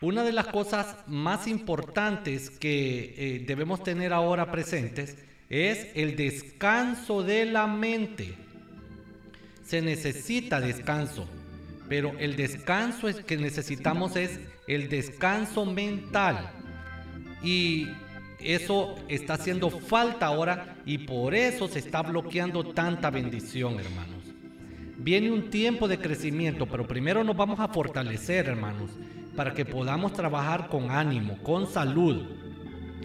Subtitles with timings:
[0.00, 5.16] Una de las cosas más importantes que eh, debemos tener ahora presentes
[5.50, 8.36] es el descanso de la mente.
[9.64, 11.26] Se necesita descanso,
[11.88, 14.38] pero el descanso que necesitamos es
[14.68, 16.48] el descanso mental.
[17.42, 17.88] Y
[18.38, 24.22] eso está haciendo falta ahora y por eso se está bloqueando tanta bendición, hermanos.
[24.96, 28.90] Viene un tiempo de crecimiento, pero primero nos vamos a fortalecer, hermanos
[29.38, 32.24] para que podamos trabajar con ánimo, con salud.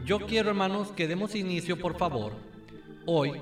[0.04, 2.34] Yo quiero, hermanos, que demos inicio, por favor,
[3.06, 3.34] hoy,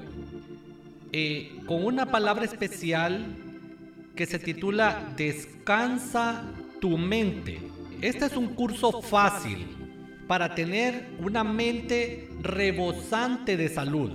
[1.14, 3.34] eh, con una palabra especial
[4.14, 6.44] que se titula Descansa
[6.82, 7.62] tu mente.
[8.02, 9.66] Este es un curso fácil
[10.28, 14.12] para tener una mente rebosante de salud.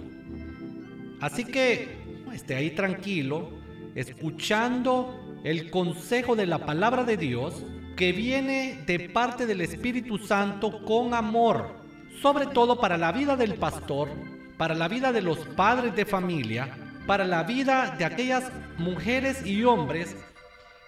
[1.22, 1.96] Así que
[2.34, 3.52] esté ahí tranquilo,
[3.94, 7.64] escuchando el consejo de la palabra de Dios
[7.96, 11.74] que viene de parte del Espíritu Santo con amor,
[12.20, 14.10] sobre todo para la vida del pastor,
[14.58, 16.68] para la vida de los padres de familia,
[17.06, 18.44] para la vida de aquellas
[18.78, 20.14] mujeres y hombres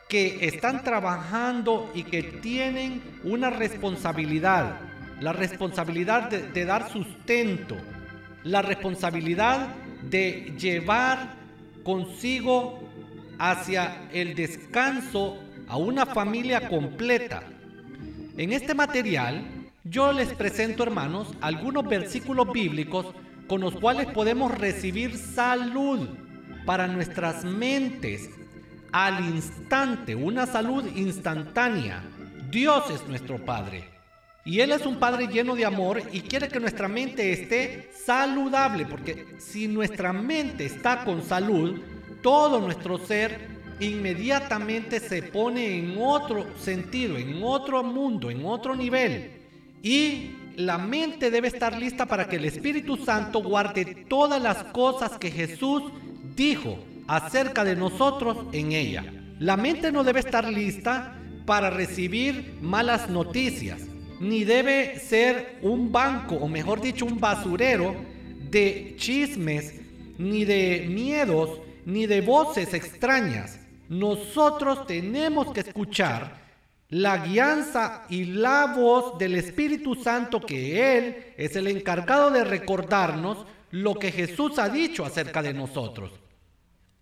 [0.09, 4.77] que están trabajando y que tienen una responsabilidad,
[5.21, 7.77] la responsabilidad de, dar sustento,
[8.45, 9.69] la responsabilidad
[10.03, 11.35] de llevar
[11.85, 12.81] consigo
[13.39, 17.43] hacia el descanso a una familia completa.
[18.37, 19.45] En este material
[19.85, 23.07] yo les presento, hermanos, algunos versículos bíblicos
[23.47, 26.09] con los cuales podemos recibir salud
[26.67, 28.29] para nuestras mentes
[28.93, 32.03] al instante, una salud instantánea.
[32.51, 33.85] Dios es nuestro Padre.
[34.45, 38.87] Y Él es un Padre lleno de amor y quiere que nuestra mente esté saludable,
[38.87, 41.81] porque si nuestra mente está con salud,
[42.23, 49.31] todo nuestro ser inmediatamente se pone en otro sentido, en otro mundo, en otro nivel.
[49.83, 55.19] Y la mente debe estar lista para que el Espíritu Santo guarde todas las cosas
[55.19, 55.85] que Jesús
[56.35, 59.05] dijo acerca de nosotros en ella.
[59.39, 61.17] La mente no debe estar lista
[61.47, 63.83] para recibir malas noticias,
[64.21, 67.95] ni debe ser un banco, o mejor dicho, un basurero
[68.51, 69.81] de chismes,
[70.19, 76.47] ni de miedos, ni de voces extrañas nosotros tenemos que escuchar
[76.91, 83.45] la guianza y la voz del Espíritu Santo que Él es el encargado de recordarnos
[83.71, 86.13] lo que Jesús ha dicho acerca de nosotros.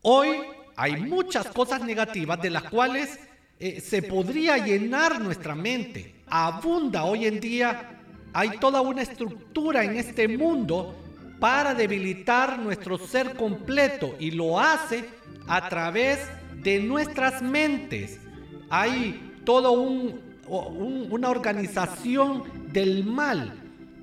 [0.02, 0.38] Hoy
[0.76, 3.18] hay muchas cosas negativas de las cuales
[3.58, 6.16] eh, se podría llenar nuestra mente.
[6.26, 8.00] Abunda hoy en día,
[8.32, 10.94] hay toda una estructura en este mundo
[11.38, 15.04] para debilitar nuestro ser completo y lo hace
[15.46, 16.45] a través de
[16.80, 18.20] nuestras mentes.
[18.68, 23.52] Hay toda un, una organización del mal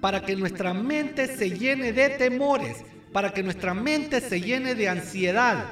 [0.02, 4.90] para que nuestra mente se llene de temores, para que nuestra mente se llene de
[4.90, 5.66] ansiedad.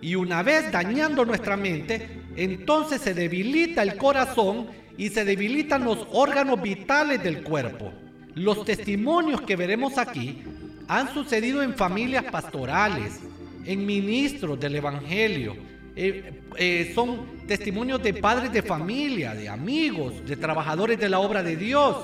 [0.00, 6.06] Y una vez dañando nuestra mente, entonces se debilita el corazón y se debilitan los
[6.12, 7.92] órganos vitales del cuerpo.
[8.34, 10.42] Los testimonios que veremos aquí
[10.88, 13.20] han sucedido en familias pastorales,
[13.64, 15.56] en ministros del Evangelio,
[15.96, 21.42] eh, eh, son testimonios de padres de familia, de amigos, de trabajadores de la obra
[21.42, 21.96] de Dios,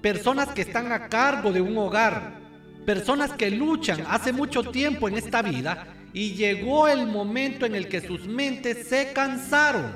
[0.00, 2.40] personas que están a cargo de un hogar,
[2.86, 7.88] personas que luchan hace mucho tiempo en esta vida y llegó el momento en el
[7.88, 9.92] que sus mentes se cansaron.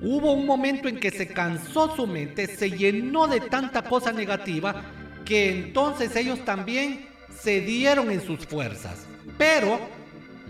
[0.00, 4.84] Hubo un momento en que se cansó su mente, se llenó de tanta cosa negativa
[5.24, 7.06] que entonces ellos también
[7.36, 9.06] se dieron en sus fuerzas.
[9.36, 9.97] Pero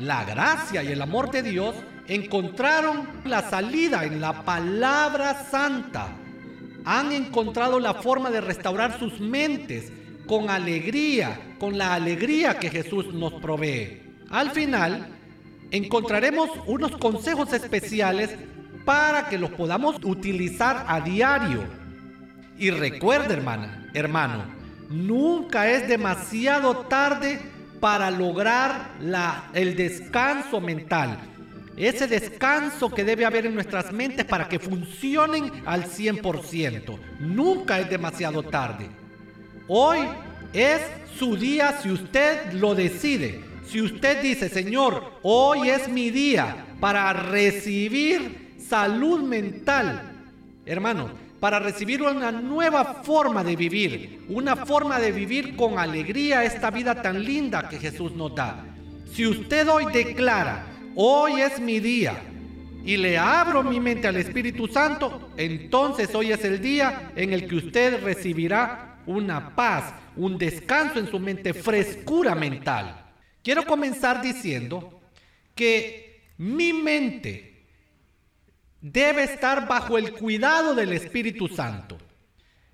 [0.01, 1.75] la gracia y el amor de Dios
[2.07, 6.09] encontraron la salida en la palabra santa.
[6.85, 9.93] Han encontrado la forma de restaurar sus mentes
[10.27, 14.03] con alegría, con la alegría que Jesús nos provee.
[14.31, 15.09] Al final,
[15.71, 18.31] encontraremos unos consejos especiales
[18.85, 21.65] para que los podamos utilizar a diario.
[22.59, 24.45] Y recuerda, hermana, hermano,
[24.89, 27.41] nunca es demasiado tarde
[27.81, 28.93] para lograr
[29.55, 31.19] el descanso mental.
[31.77, 36.99] Ese descanso que debe haber en nuestras mentes para que funcionen al 100%.
[37.21, 38.89] Nunca es demasiado tarde.
[39.69, 39.99] Hoy
[40.53, 40.81] es
[41.17, 43.45] su día si usted lo decide.
[43.65, 50.15] Si usted dice, Señor, hoy es mi día para recibir salud mental.
[50.67, 51.11] Hermano,
[51.41, 57.01] para recibir una nueva forma de vivir, una forma de vivir con alegría esta vida
[57.01, 58.65] tan linda que Jesús nos da.
[59.13, 62.21] Si usted hoy declara, hoy es mi día
[62.85, 67.47] y le abro mi mente al Espíritu Santo, entonces hoy es el día en el
[67.47, 73.05] que usted recibirá una paz, un descanso en su mente, frescura mental.
[73.43, 75.01] Quiero comenzar diciendo
[75.55, 77.58] que mi mente
[78.81, 81.99] debe estar bajo el cuidado del Espíritu Santo.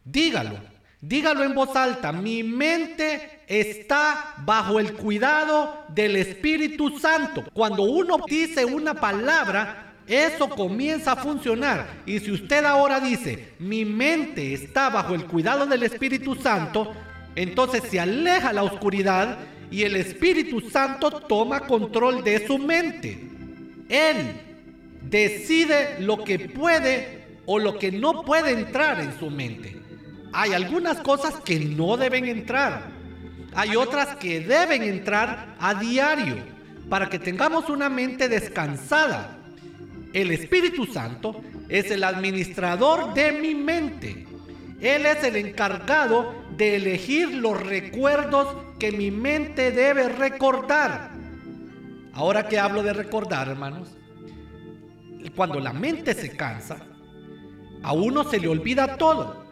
[0.04, 0.58] Dígalo,
[1.00, 7.44] dígalo en voz alta, mi mente está bajo el cuidado del Espíritu Santo.
[7.52, 12.02] Cuando uno dice una palabra, eso comienza a funcionar.
[12.04, 16.92] Y si usted ahora dice, mi mente está bajo el cuidado del Espíritu Santo,
[17.34, 19.38] entonces se aleja la oscuridad
[19.70, 23.30] y el Espíritu Santo toma control de su mente.
[23.88, 24.43] Él
[25.14, 29.80] decide lo que puede o lo que no puede entrar en su mente.
[30.32, 32.90] Hay algunas cosas que no deben entrar.
[33.54, 36.36] Hay otras que deben entrar a diario
[36.88, 39.38] para que tengamos una mente descansada
[40.14, 44.26] el Espíritu Santo es el administrador de mi mente.
[44.80, 48.46] Él es el encargado de elegir los recuerdos
[48.78, 51.10] que mi mente debe recordar.
[52.12, 53.96] Ahora que hablo de recordar, hermanos,
[55.30, 56.78] cuando la mente se cansa,
[57.82, 59.44] a uno se le olvida todo.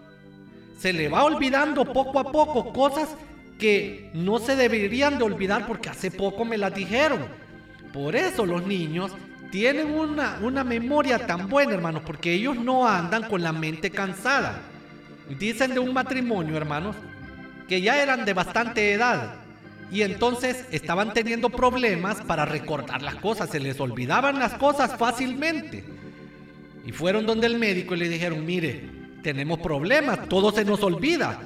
[0.78, 3.08] Se le va olvidando poco a poco cosas
[3.58, 7.20] que no se deberían de olvidar porque hace poco me las dijeron.
[7.92, 9.12] Por eso los niños
[9.50, 14.60] tienen una, una memoria tan buena, hermanos, porque ellos no andan con la mente cansada.
[15.38, 16.96] Dicen de un matrimonio, hermanos,
[17.68, 19.41] que ya eran de bastante edad
[19.92, 25.84] y entonces estaban teniendo problemas para recordar las cosas, se les olvidaban las cosas fácilmente.
[26.86, 28.88] Y fueron donde el médico y le dijeron, mire,
[29.22, 31.42] tenemos problemas, todo se nos olvida.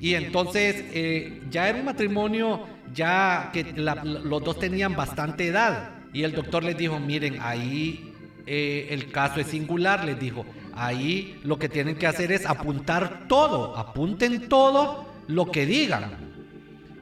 [0.00, 5.90] Y entonces eh, ya era un matrimonio ya que los dos tenían bastante edad.
[6.12, 8.12] Y el doctor les dijo, miren, ahí
[8.46, 13.28] eh, el caso es singular, les dijo, ahí lo que tienen que hacer es apuntar
[13.28, 16.33] todo, apunten todo lo que digan.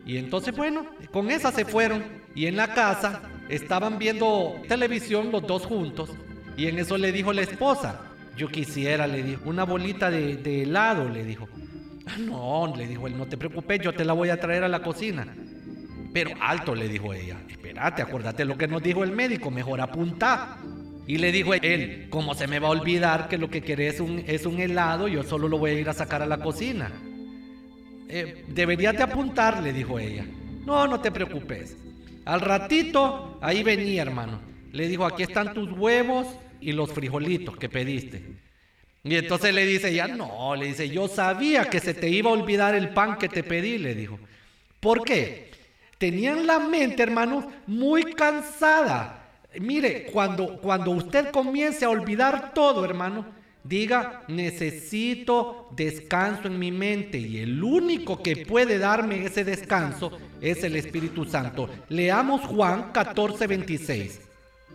[0.05, 2.05] Y entonces, bueno, con esa se fueron
[2.35, 6.11] y en la casa estaban viendo televisión los dos juntos
[6.57, 8.01] y en eso le dijo la esposa,
[8.37, 11.49] yo quisiera, le dijo, una bolita de, helado, le dijo.
[12.07, 14.69] Ah, no, le dijo él, no te preocupes, yo te la voy a traer a
[14.69, 15.27] la cocina.
[16.13, 17.39] Pero alto, le dijo ella.
[17.49, 20.59] Espérate, acuérdate lo que nos dijo el médico, mejor apunta.
[21.07, 24.01] Y le dijo él, ¿cómo se me va a olvidar que lo que querés es
[24.01, 25.09] un, es un helado?
[25.09, 26.93] Yo solo lo voy a ir a sacar a la cocina.
[28.15, 30.27] Eh, deberías de apuntar, le dijo ella.
[30.67, 31.77] No, no te preocupes.
[32.25, 34.41] Al ratito, ahí venía, hermano.
[34.73, 36.27] Le dijo, aquí están tus huevos
[36.61, 38.23] y los frijolitos que pediste.
[39.03, 42.35] Y entonces le dice ella, no, le dice, yo sabía que se te iba a
[42.35, 44.19] olvidar el pan que te pedí, le dijo.
[44.79, 45.53] ¿Por qué?
[46.03, 49.25] tenían la mente, hermanos, muy cansada.
[49.61, 53.25] Mire, cuando, cuando usted comience a olvidar todo, hermano,
[53.65, 60.65] diga, necesito descanso en mi mente y el único que puede darme ese descanso es
[60.65, 61.69] el Espíritu Santo.
[61.89, 64.21] Leamos Juan 14, 26.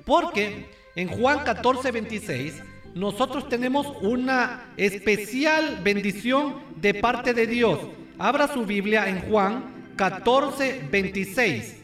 [0.06, 2.63] Porque en Juan 14, 26
[2.95, 7.80] nosotros tenemos una especial bendición de parte de Dios.
[8.18, 11.75] Abra su Biblia en Juan 14, 26.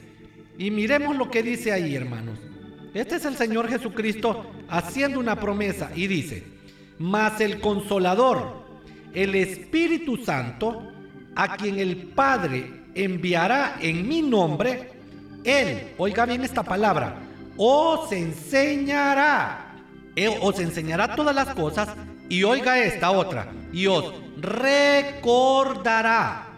[0.58, 2.40] Y miremos lo que dice ahí, hermanos.
[2.94, 6.44] Este es el Señor Jesucristo haciendo una promesa y dice,
[7.00, 8.64] mas el consolador,
[9.14, 10.92] el Espíritu Santo,
[11.36, 14.92] a quien el Padre enviará en mi nombre,
[15.44, 17.16] Él, oiga bien esta palabra,
[17.58, 19.76] os enseñará,
[20.42, 21.90] os enseñará todas las cosas
[22.30, 26.50] y oiga esta otra, y os recordará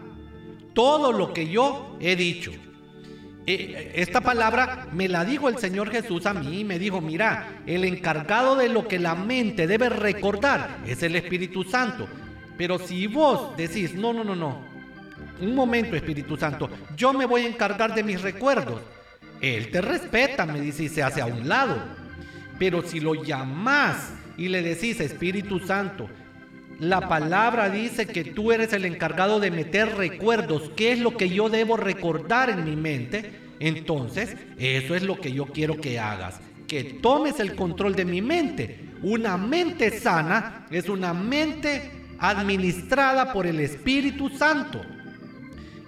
[0.74, 2.52] todo lo que yo he dicho.
[3.48, 7.84] Eh, esta palabra me la dijo el Señor Jesús a mí me dijo, mira, el
[7.84, 12.08] encargado de lo que la mente debe recordar es el Espíritu Santo.
[12.58, 14.60] Pero si vos decís, no, no, no, no,
[15.40, 18.80] un momento Espíritu Santo, yo me voy a encargar de mis recuerdos.
[19.40, 21.76] Él te respeta, me dice, y se hace a un lado.
[22.58, 26.08] Pero si lo llamás y le decís, Espíritu Santo,
[26.78, 30.70] la palabra dice que tú eres el encargado de meter recuerdos.
[30.76, 33.32] ¿Qué es lo que yo debo recordar en mi mente?
[33.60, 36.38] Entonces, eso es lo que yo quiero que hagas.
[36.68, 38.90] Que tomes el control de mi mente.
[39.02, 44.82] Una mente sana es una mente administrada por el Espíritu Santo.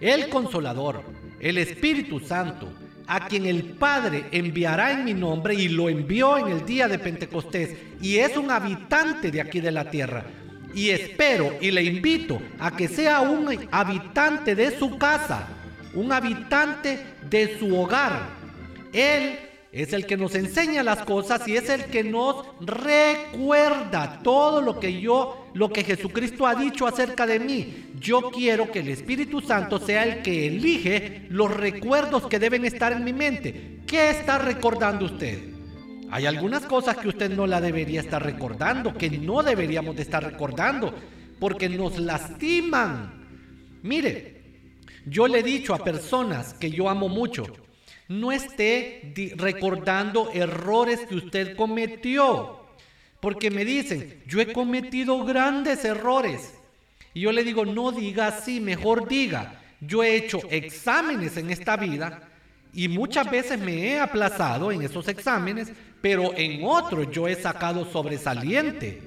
[0.00, 1.02] El consolador,
[1.38, 2.72] el Espíritu Santo,
[3.06, 6.98] a quien el Padre enviará en mi nombre y lo envió en el día de
[6.98, 10.24] Pentecostés y es un habitante de aquí de la tierra
[10.74, 15.48] y espero y le invito a que sea un habitante de su casa,
[15.94, 18.30] un habitante de su hogar.
[18.92, 19.38] Él
[19.70, 24.80] es el que nos enseña las cosas y es el que nos recuerda todo lo
[24.80, 27.90] que yo, lo que Jesucristo ha dicho acerca de mí.
[28.00, 32.92] Yo quiero que el Espíritu Santo sea el que elige los recuerdos que deben estar
[32.92, 33.80] en mi mente.
[33.86, 35.57] ¿Qué está recordando usted?
[36.10, 40.22] Hay algunas cosas que usted no la debería estar recordando, que no deberíamos de estar
[40.22, 40.94] recordando,
[41.38, 43.12] porque nos lastiman.
[43.82, 44.42] Mire,
[45.06, 47.46] yo le he dicho a personas que yo amo mucho,
[48.08, 52.58] no esté recordando errores que usted cometió.
[53.20, 56.54] Porque me dicen, yo he cometido grandes errores.
[57.14, 61.76] Y yo le digo, no diga así, mejor diga, yo he hecho exámenes en esta
[61.76, 62.28] vida
[62.72, 67.84] y muchas veces me he aplazado en esos exámenes, pero en otros yo he sacado
[67.84, 69.02] sobresaliente.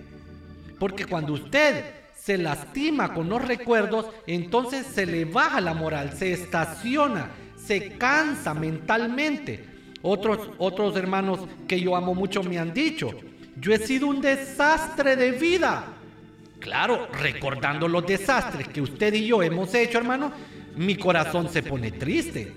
[0.79, 6.33] Porque cuando usted se lastima con los recuerdos, entonces se le baja la moral, se
[6.33, 7.29] estaciona
[7.65, 9.65] se cansa mentalmente.
[10.01, 13.11] Otros, otros hermanos que yo amo mucho me han dicho,
[13.55, 15.85] yo he sido un desastre de vida.
[16.59, 20.31] Claro, recordando los desastres que usted y yo hemos hecho, hermano,
[20.75, 22.51] mi corazón se pone triste.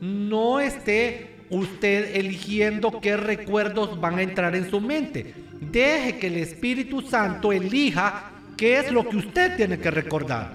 [0.00, 5.34] No esté usted eligiendo qué recuerdos van a entrar en su mente.
[5.60, 10.54] Deje que el Espíritu Santo elija qué es lo que usted tiene que recordar.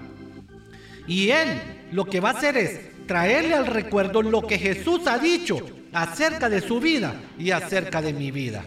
[1.08, 1.62] Y Él
[1.92, 5.60] lo que va a hacer es traerle al recuerdo lo que Jesús ha dicho
[5.94, 8.66] acerca de su vida y acerca de mi vida.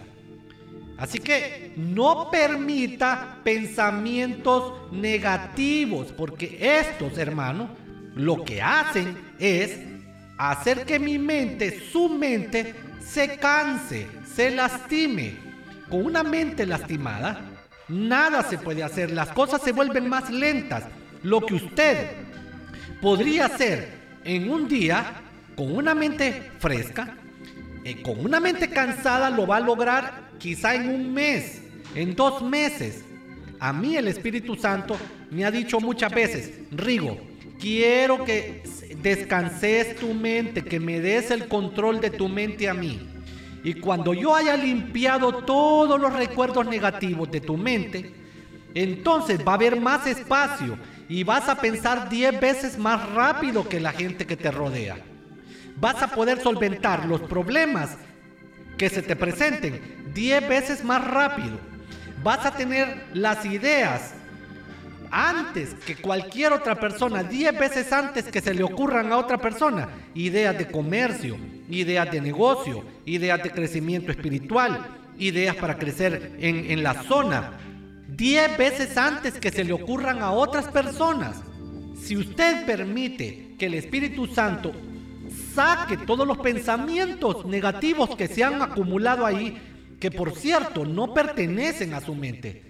[0.97, 7.71] Así que no permita pensamientos negativos, porque estos, hermanos,
[8.17, 9.79] lo que hacen es
[10.39, 15.35] hacer que mi mente, su mente, se canse, se lastime.
[15.91, 17.41] Con una mente lastimada,
[17.89, 20.85] nada se puede hacer, las cosas se vuelven más lentas.
[21.23, 22.11] Lo que usted
[23.01, 23.89] podría hacer
[24.25, 25.23] en un día,
[25.57, 27.17] con una mente fresca,
[27.85, 31.63] eh, con una mente cansada, lo va a lograr quizá en un mes,
[31.95, 33.03] en dos meses.
[33.59, 34.97] A mí el Espíritu Santo
[35.31, 37.19] me ha dicho muchas veces, Rigo,
[37.59, 38.63] quiero que
[38.97, 43.01] descanses tu mente, que me des el control de tu mente a mí.
[43.65, 48.15] Y cuando yo haya limpiado todos los recuerdos negativos de tu mente,
[48.75, 50.79] entonces va a haber más espacio
[51.09, 54.97] y vas a pensar 10 veces más rápido que la gente que te rodea.
[55.77, 57.97] Vas a poder solventar los problemas
[58.77, 61.59] que se te presenten 10 veces más rápido.
[62.23, 64.15] Vas a tener las ideas
[65.11, 69.89] antes que cualquier otra persona, 10 veces antes que se le ocurran a otra persona,
[70.15, 71.37] ideas de comercio,
[71.71, 74.87] ideas de negocio, ideas de crecimiento espiritual,
[75.19, 77.59] ideas para crecer en, en la zona,
[78.09, 81.43] diez veces antes que se le ocurran a otras personas.
[82.01, 84.73] Si usted permite que el Espíritu Santo
[85.55, 89.57] saque todos los pensamientos negativos que se han acumulado ahí,
[90.01, 92.63] que por cierto no pertenecen a su mente,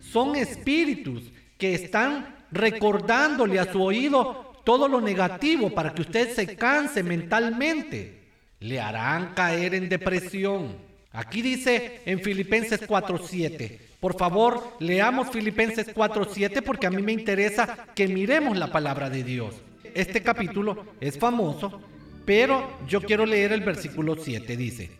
[0.00, 6.56] son espíritus que están recordándole a su oído todo lo negativo para que usted se
[6.56, 8.22] canse mentalmente.
[8.60, 10.76] Le harán caer en depresión.
[11.12, 17.86] Aquí dice en Filipenses 4:7, por favor, leamos Filipenses 4:7 porque a mí me interesa
[17.94, 19.54] que miremos la palabra de Dios.
[19.94, 21.80] Este capítulo es famoso,
[22.24, 24.56] pero yo quiero leer el versículo 7.
[24.56, 24.90] Dice,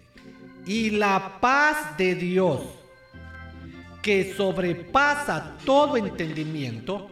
[0.67, 2.63] y la paz de Dios,
[4.05, 7.09] que sobrepasa todo entendimiento,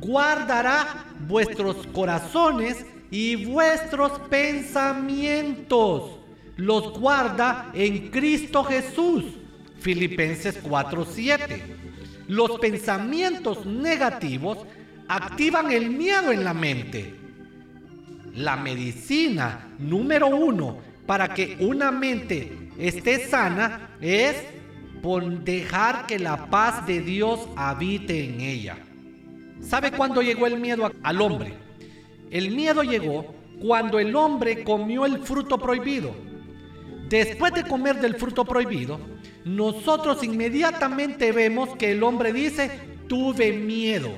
[0.00, 6.12] guardará vuestros corazones y vuestros pensamientos.
[6.56, 9.24] Los guarda en Cristo Jesús.
[9.80, 11.60] Filipenses 4:7.
[12.28, 14.56] Los pensamientos negativos
[15.06, 17.14] activan el miedo en la mente.
[18.34, 24.53] La medicina número uno para que una mente esté sana es
[25.04, 28.78] por dejar que la paz de Dios habite en ella.
[29.60, 31.52] ¿Sabe cuándo llegó el miedo al hombre?
[32.30, 36.14] El miedo llegó cuando el hombre comió el fruto prohibido.
[37.10, 38.98] Después de comer del fruto prohibido,
[39.44, 42.70] nosotros inmediatamente vemos que el hombre dice,
[43.06, 44.08] tuve miedo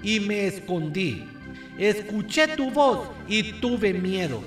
[0.00, 1.24] y me escondí.
[1.76, 4.42] Escuché tu voz y tuve miedo.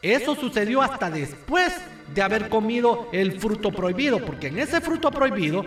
[0.00, 1.74] Eso sucedió hasta después
[2.14, 5.66] de haber comido el fruto prohibido, porque en ese fruto prohibido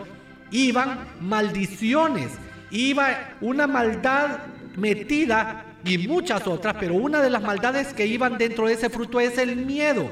[0.51, 2.29] iban maldiciones,
[2.71, 4.39] iba una maldad
[4.75, 9.19] metida y muchas otras, pero una de las maldades que iban dentro de ese fruto
[9.19, 10.09] es el miedo.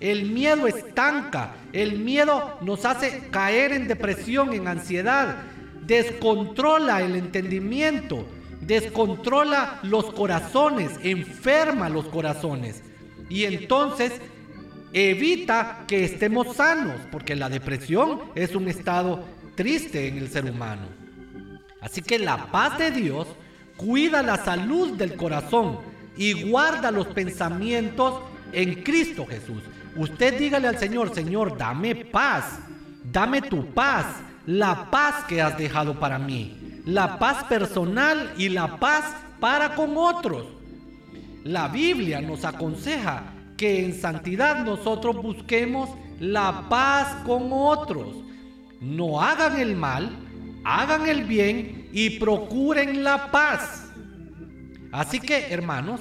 [0.00, 5.36] El miedo estanca, el miedo nos hace caer en depresión, en ansiedad,
[5.86, 8.26] descontrola el entendimiento,
[8.60, 12.82] descontrola los corazones, enferma los corazones.
[13.28, 14.12] Y entonces
[14.92, 20.82] evita que estemos sanos, porque la depresión es un estado triste en el ser humano.
[21.80, 23.26] Así que la paz de Dios
[23.76, 25.78] cuida la salud del corazón
[26.16, 28.20] y guarda los pensamientos
[28.52, 29.62] en Cristo Jesús.
[29.96, 32.58] Usted dígale al Señor, Señor, dame paz,
[33.10, 34.06] dame tu paz,
[34.46, 39.04] la paz que has dejado para mí, la paz personal y la paz
[39.40, 40.46] para con otros.
[41.44, 43.31] La Biblia nos aconseja
[43.62, 45.88] que en santidad nosotros busquemos
[46.18, 48.08] la paz con otros.
[48.80, 50.18] No hagan el mal,
[50.64, 53.88] hagan el bien y procuren la paz.
[54.90, 56.00] Así que, hermanos,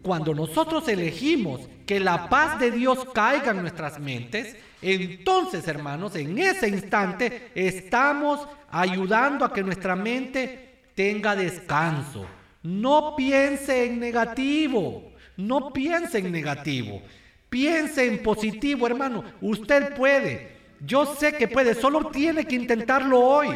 [0.00, 6.38] cuando nosotros elegimos que la paz de Dios caiga en nuestras mentes, entonces, hermanos, en
[6.38, 12.26] ese instante estamos ayudando a que nuestra mente tenga descanso.
[12.62, 17.02] No piense en negativo, no piense en negativo,
[17.48, 19.24] piense en positivo, hermano.
[19.40, 23.48] Usted puede, yo sé que puede, solo tiene que intentarlo hoy.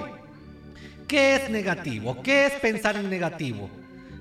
[1.08, 2.22] ¿Qué es negativo?
[2.22, 3.68] ¿Qué es pensar en negativo?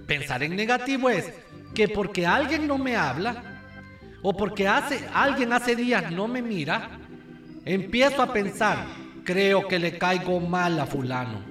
[0.07, 1.31] Pensar en negativo es
[1.75, 3.43] que porque alguien no me habla,
[4.21, 6.89] o porque hace, alguien hace días no me mira,
[7.65, 8.85] empiezo a pensar,
[9.23, 11.41] creo que le caigo mal a fulano.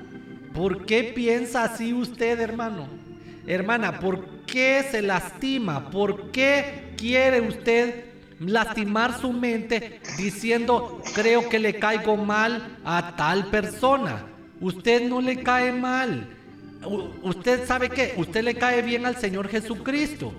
[0.53, 2.89] ¿Por qué piensa así usted, hermano?
[3.49, 5.89] Hermana, ¿por qué se lastima?
[5.89, 8.05] ¿Por qué quiere usted
[8.41, 14.27] lastimar su mente diciendo, creo que le caigo mal a tal persona?
[14.61, 16.29] Usted no le cae mal.
[17.23, 20.31] Usted sabe que usted le cae bien al Señor Jesucristo.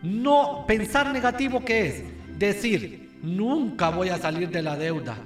[0.00, 2.04] No pensar negativo que es
[2.38, 5.16] decir, nunca voy a salir de la deuda.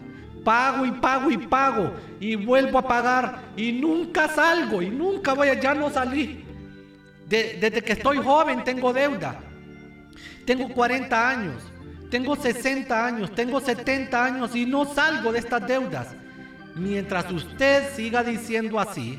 [0.42, 5.48] Pago y pago y pago y vuelvo a pagar y nunca salgo y nunca voy
[5.48, 6.44] a, ya no salí.
[7.28, 9.40] Desde que estoy joven tengo deuda.
[10.44, 11.62] Tengo 40 años,
[12.10, 16.08] tengo 60 años, tengo 70 años y no salgo de estas deudas.
[16.74, 19.18] Mientras usted siga diciendo así,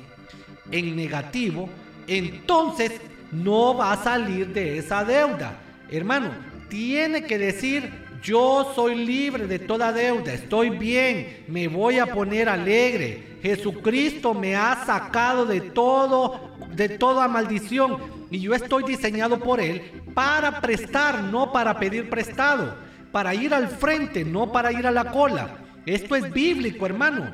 [0.71, 1.69] en negativo,
[2.07, 2.91] entonces
[3.31, 5.57] no va a salir de esa deuda.
[5.89, 6.31] Hermano,
[6.69, 7.91] tiene que decir,
[8.25, 13.37] yo soy libre de toda deuda, estoy bien, me voy a poner alegre.
[13.43, 17.97] Jesucristo me ha sacado de todo, de toda maldición
[18.31, 22.75] y yo estoy diseñado por él para prestar, no para pedir prestado,
[23.11, 25.59] para ir al frente, no para ir a la cola.
[25.85, 27.31] Esto es bíblico, hermano.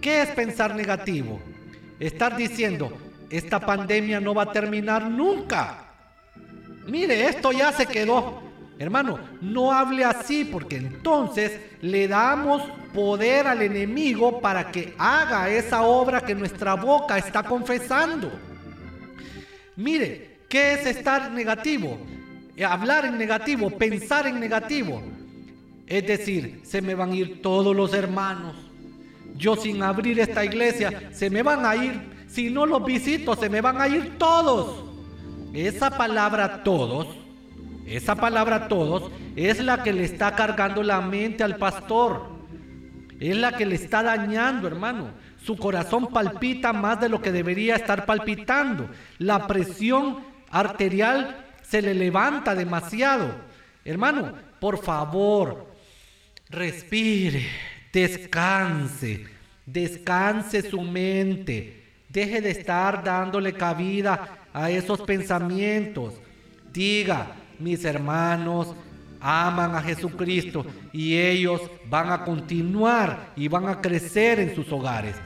[0.00, 1.42] ¿Qué es pensar negativo?
[2.00, 2.90] Estar diciendo,
[3.28, 5.92] esta pandemia no va a terminar nunca.
[6.86, 8.45] Mire, esto ya se quedó.
[8.78, 12.62] Hermano, no hable así porque entonces le damos
[12.92, 18.30] poder al enemigo para que haga esa obra que nuestra boca está confesando.
[19.76, 21.98] Mire, ¿qué es estar negativo?
[22.66, 25.02] Hablar en negativo, pensar en negativo.
[25.86, 28.56] Es decir, se me van a ir todos los hermanos.
[29.36, 33.48] Yo sin abrir esta iglesia, se me van a ir si no los visito, se
[33.48, 34.84] me van a ir todos.
[35.54, 37.06] Esa palabra todos,
[37.86, 42.36] esa palabra todos, es la que le está cargando la mente al pastor.
[43.20, 45.10] Es la que le está dañando, hermano.
[45.42, 48.90] Su corazón palpita más de lo que debería estar palpitando.
[49.18, 50.18] La presión
[50.50, 53.34] arterial se le levanta demasiado.
[53.84, 55.72] Hermano, por favor,
[56.50, 57.46] respire,
[57.92, 59.26] descanse,
[59.64, 61.84] descanse su mente.
[62.08, 66.14] Deje de estar dándole cabida a esos pensamientos.
[66.72, 68.74] Diga, mis hermanos
[69.20, 75.16] aman a Jesucristo y ellos van a continuar y van a crecer en sus hogares.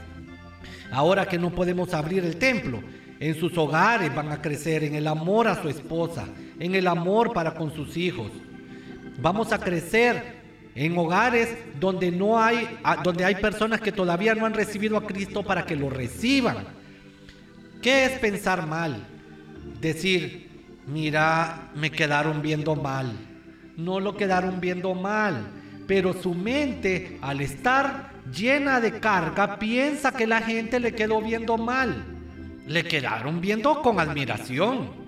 [0.91, 2.81] Ahora que no podemos abrir el templo,
[3.19, 6.25] en sus hogares van a crecer en el amor a su esposa,
[6.59, 8.31] en el amor para con sus hijos.
[9.21, 10.41] Vamos a crecer
[10.73, 12.67] en hogares donde no hay
[13.03, 16.57] donde hay personas que todavía no han recibido a Cristo para que lo reciban.
[17.81, 19.07] ¿Qué es pensar mal?
[19.79, 20.50] Decir,
[20.91, 23.11] mira, me quedaron viendo mal.
[23.77, 25.47] No lo quedaron viendo mal,
[25.87, 31.57] pero su mente, al estar llena de carga, piensa que la gente le quedó viendo
[31.57, 32.03] mal.
[32.67, 35.01] Le quedaron viendo con admiración.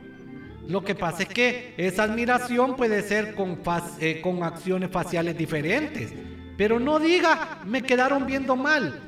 [0.67, 3.60] Lo que pasa es que esa admiración puede ser con,
[4.00, 6.13] eh, acciones faciales diferentes.
[6.58, 9.00] Pero no diga, me quedaron viendo mal.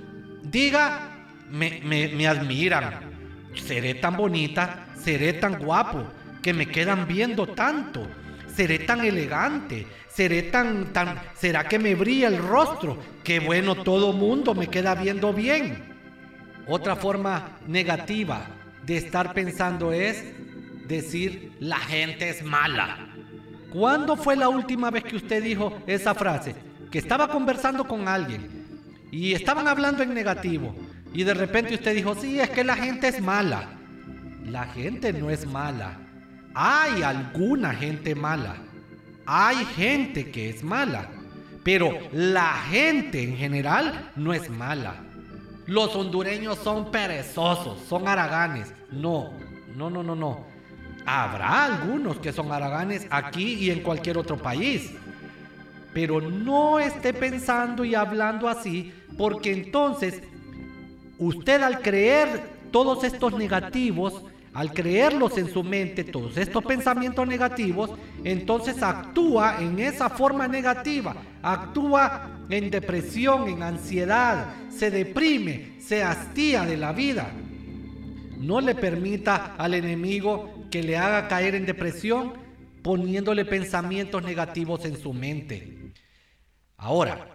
[0.44, 1.12] Diga,
[1.50, 3.16] me, me, me admiran
[3.62, 6.04] seré tan bonita, seré tan guapo,
[6.46, 8.08] que me quedan viendo tanto,
[8.56, 14.14] seré tan elegante, seré tan, tan, será que me brilla el rostro, que bueno, todo
[14.14, 15.84] mundo me queda viendo bien.
[16.68, 18.46] Otra forma negativa
[18.86, 20.24] de estar pensando es
[20.88, 23.08] decir, la gente es mala.
[23.74, 26.54] ¿Cuándo fue la última vez que usted dijo esa frase?
[26.92, 30.76] Que estaba conversando con alguien y estaban hablando en negativo
[31.12, 33.80] y de repente usted dijo, sí, es que la gente es mala.
[34.46, 36.05] La gente no es mala.
[36.56, 38.56] Hay alguna gente mala.
[39.26, 41.10] Hay gente que es mala.
[41.64, 45.04] Pero la gente en general no es mala.
[45.66, 48.72] Los hondureños son perezosos, son haraganes.
[48.92, 49.34] No,
[49.76, 50.46] no, no, no, no.
[51.06, 54.92] Habrá algunos que son haraganes aquí y en cualquier otro país.
[55.94, 60.22] Pero no esté pensando y hablando así, porque entonces
[61.18, 64.24] usted al creer todos estos negativos,
[64.56, 67.92] al creerlos en su mente, todos estos pensamientos negativos,
[68.24, 71.14] entonces actúa en esa forma negativa,
[71.44, 77.34] actúa en depresión, en ansiedad, se deprime, se hastía de la vida.
[78.38, 82.34] No le permita al enemigo que le haga caer en depresión
[82.82, 85.92] poniéndole pensamientos negativos en su mente.
[86.78, 87.28] Ahora,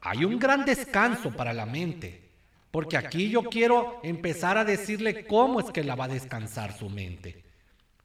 [0.00, 2.25] hay un gran descanso para la mente.
[2.70, 6.90] Porque aquí yo quiero empezar a decirle cómo es que la va a descansar su
[6.90, 7.42] mente.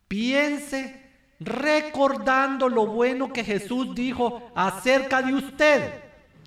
[0.08, 1.02] Piense
[1.40, 5.94] recordando lo bueno que Jesús dijo acerca de usted.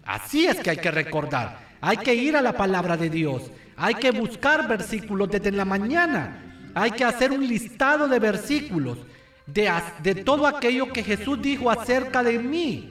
[0.05, 1.59] Así es que hay que recordar.
[1.81, 3.51] Hay que ir a la palabra de Dios.
[3.77, 6.71] Hay que buscar versículos desde la mañana.
[6.75, 8.99] Hay que hacer un listado de versículos
[9.47, 9.71] de,
[10.03, 12.91] de todo aquello que Jesús dijo acerca de mí.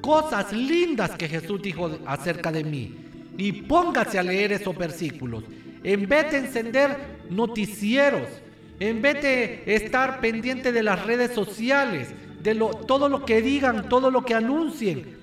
[0.00, 5.44] Cosas lindas que Jesús dijo acerca de mí y póngase a leer esos versículos.
[5.82, 6.96] En vez de encender
[7.30, 8.28] noticieros,
[8.78, 12.08] en vez de estar pendiente de las redes sociales,
[12.42, 12.54] de
[12.86, 15.16] todo lo que digan, todo lo que anuncien,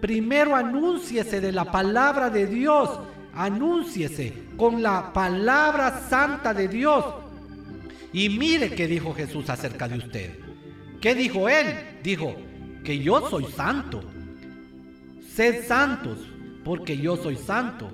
[0.00, 3.00] primero anúnciese de la palabra de Dios,
[3.34, 7.04] anúnciese con la palabra santa de Dios.
[8.12, 10.38] Y mire qué dijo Jesús acerca de usted.
[11.00, 11.66] ¿Qué dijo él?
[12.02, 12.34] Dijo
[12.84, 14.02] que yo soy santo.
[15.34, 16.18] Sed santos
[16.64, 17.90] porque yo soy santo.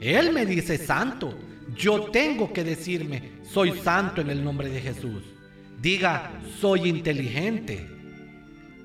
[0.00, 1.34] Él me dice santo.
[1.76, 5.22] Yo tengo que decirme, soy santo en el nombre de Jesús.
[5.80, 7.88] Diga, soy inteligente.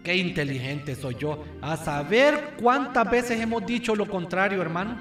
[0.04, 1.44] Qué inteligente soy yo.
[1.62, 4.98] A saber cuántas veces hemos dicho lo contrario, hermano.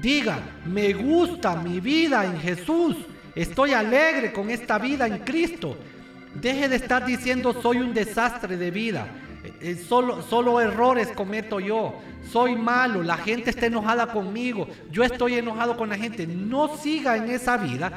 [0.00, 2.96] Diga, me gusta mi vida en Jesús.
[3.34, 5.76] Estoy alegre con esta vida en Cristo.
[6.34, 9.06] Deje de estar diciendo soy un desastre de vida.
[9.64, 11.94] Eh, solo, solo errores cometo yo.
[12.30, 16.26] Soy malo, la gente está enojada conmigo, yo estoy enojado con la gente.
[16.26, 17.90] No siga en esa vida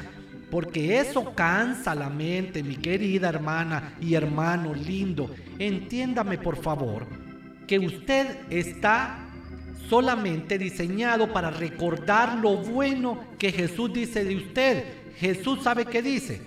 [0.49, 5.29] porque eso cansa la mente, mi querida hermana y hermano lindo.
[5.59, 7.05] Entiéndame por favor
[7.67, 9.25] que usted está
[9.89, 14.85] solamente diseñado para recordar lo bueno que Jesús dice de usted.
[15.17, 16.41] Jesús sabe qué dice.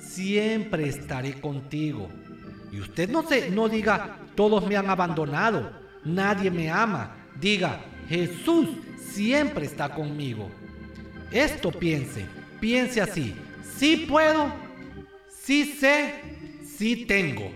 [0.00, 2.08] Siempre estaré contigo
[2.72, 5.72] y usted no, se, no diga, todos me han abandonado,
[6.04, 7.16] nadie me ama.
[7.40, 8.68] Diga, Jesús
[9.12, 10.50] siempre está conmigo.
[11.30, 12.26] Esto piense,
[12.60, 13.34] piense así.
[13.76, 14.52] Sí puedo,
[15.28, 16.14] sí sé,
[16.64, 17.50] sí tengo.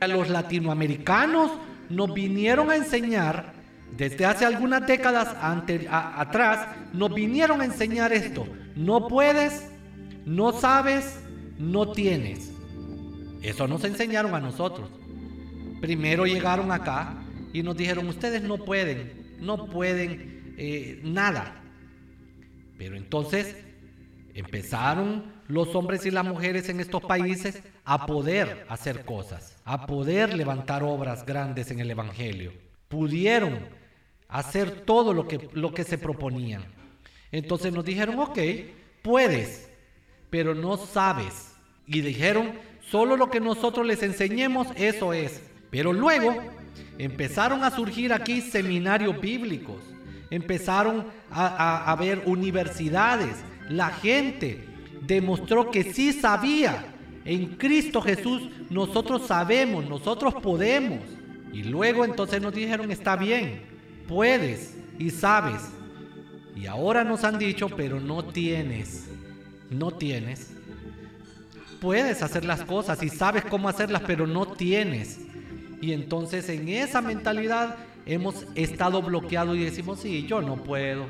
[0.00, 1.52] A los latinoamericanos
[1.88, 3.52] nos vinieron a enseñar,
[3.96, 8.46] desde hace algunas décadas atrás, nos vinieron a enseñar esto.
[8.76, 9.68] No puedes,
[10.24, 11.18] no sabes,
[11.58, 12.49] no tienes.
[13.42, 14.90] Eso nos enseñaron a nosotros.
[15.80, 17.22] Primero llegaron acá
[17.52, 21.62] y nos dijeron, ustedes no pueden, no pueden eh, nada.
[22.76, 23.56] Pero entonces
[24.34, 30.34] empezaron los hombres y las mujeres en estos países a poder hacer cosas, a poder
[30.34, 32.52] levantar obras grandes en el Evangelio.
[32.88, 33.58] Pudieron
[34.28, 36.64] hacer todo lo que, lo que se proponían.
[37.32, 38.38] Entonces nos dijeron, ok,
[39.02, 39.70] puedes,
[40.30, 41.54] pero no sabes.
[41.86, 42.52] Y dijeron,
[42.90, 45.42] Solo lo que nosotros les enseñemos, eso es.
[45.70, 46.34] Pero luego
[46.98, 49.76] empezaron a surgir aquí seminarios bíblicos,
[50.28, 53.36] empezaron a, a haber universidades.
[53.68, 54.66] La gente
[55.02, 56.86] demostró que sí sabía.
[57.24, 61.00] En Cristo Jesús nosotros sabemos, nosotros podemos.
[61.52, 63.62] Y luego entonces nos dijeron, está bien,
[64.08, 65.62] puedes y sabes.
[66.56, 69.08] Y ahora nos han dicho, pero no tienes,
[69.70, 70.59] no tienes
[71.80, 75.20] puedes hacer las cosas y sabes cómo hacerlas, pero no tienes.
[75.80, 81.06] Y entonces en esa mentalidad hemos estado bloqueados y decimos, sí, yo no puedo.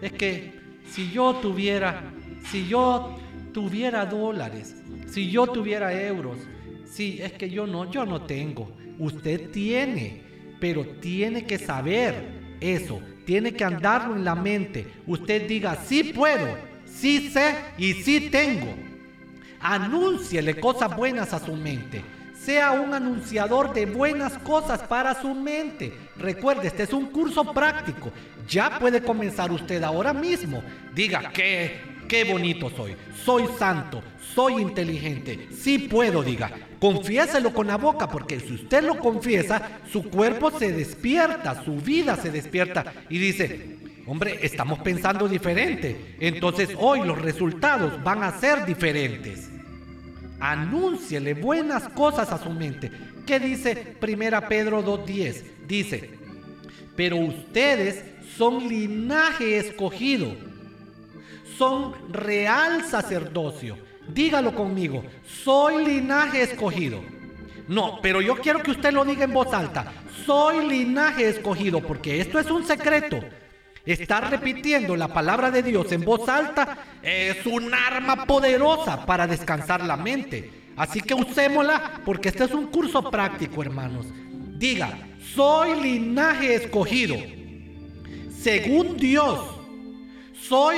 [0.00, 0.58] Es que
[0.90, 2.12] si yo tuviera,
[2.50, 3.18] si yo
[3.52, 4.74] tuviera dólares,
[5.08, 6.38] si yo tuviera euros,
[6.90, 8.72] sí, es que yo no, yo no tengo.
[8.98, 10.22] Usted tiene,
[10.58, 14.86] pero tiene que saber eso, tiene que andarlo en la mente.
[15.06, 18.89] Usted diga, sí puedo, sí sé y sí tengo.
[19.60, 22.02] Anúnciele cosas buenas a su mente.
[22.40, 25.92] sea un anunciador de buenas cosas para su mente.
[26.16, 28.10] Recuerde, este es un curso práctico.
[28.48, 30.62] Ya puede comenzar usted ahora mismo.
[30.94, 32.96] Diga, qué, qué bonito soy.
[33.24, 34.02] Soy santo,
[34.34, 35.48] soy inteligente.
[35.54, 36.50] Sí puedo, diga.
[36.80, 42.16] Confiéselo con la boca, porque si usted lo confiesa, su cuerpo se despierta, su vida
[42.16, 43.76] se despierta y dice,
[44.10, 46.16] hombre, estamos pensando diferente.
[46.18, 49.48] Entonces hoy los resultados van a ser diferentes.
[50.40, 52.90] Anúnciele buenas cosas a su mente.
[53.24, 55.44] ¿Qué dice Primera Pedro 2.10?
[55.68, 56.10] Dice,
[56.96, 58.04] pero ustedes
[58.36, 60.34] son linaje escogido,
[61.56, 63.78] son real sacerdocio.
[64.08, 65.04] Dígalo conmigo,
[65.44, 67.00] soy linaje escogido.
[67.68, 69.92] No, pero yo quiero que usted lo diga en voz alta.
[70.26, 73.20] Soy linaje escogido, porque esto es un secreto.
[73.84, 79.84] Estar repitiendo la palabra de Dios en voz alta es un arma poderosa para descansar
[79.84, 80.50] la mente.
[80.76, 84.06] Así que usémosla porque este es un curso práctico, hermanos.
[84.58, 84.98] Diga,
[85.34, 87.16] soy linaje escogido.
[88.30, 89.40] Según Dios,
[90.34, 90.76] soy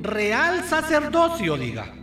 [0.00, 1.94] real sacerdocio, diga.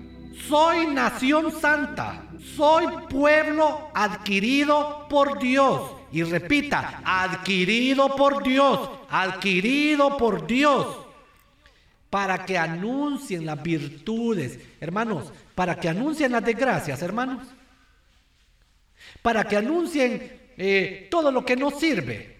[0.48, 2.28] Soy nación santa.
[2.56, 10.98] Soy pueblo adquirido por Dios y repita, adquirido por Dios, adquirido por Dios,
[12.10, 17.48] para que anuncien las virtudes, hermanos, para que anuncien las desgracias, hermanos,
[19.22, 22.38] para que anuncien eh, todo lo que nos sirve.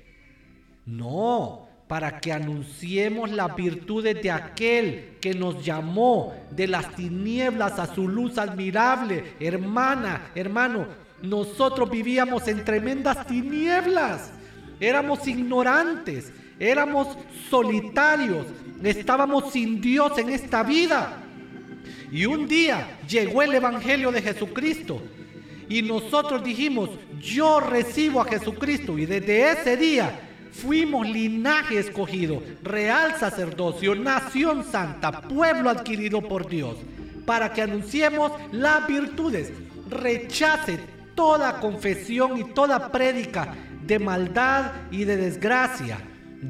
[0.86, 7.94] No, para que anunciemos las virtudes de aquel que nos llamó de las tinieblas a
[7.94, 9.34] su luz admirable.
[9.40, 10.88] Hermana, hermano,
[11.22, 14.32] nosotros vivíamos en tremendas tinieblas,
[14.80, 17.08] éramos ignorantes, éramos
[17.50, 18.46] solitarios,
[18.84, 21.24] estábamos sin Dios en esta vida.
[22.12, 25.02] Y un día llegó el Evangelio de Jesucristo
[25.70, 26.90] y nosotros dijimos,
[27.22, 30.20] yo recibo a Jesucristo y desde ese día
[30.52, 36.76] fuimos linaje escogido, real sacerdocio, nación santa, pueblo adquirido por Dios,
[37.26, 39.54] para que anunciemos las virtudes.
[39.90, 40.80] Rechace
[41.16, 43.54] toda confesión y toda prédica
[43.86, 46.00] de maldad y de desgracia.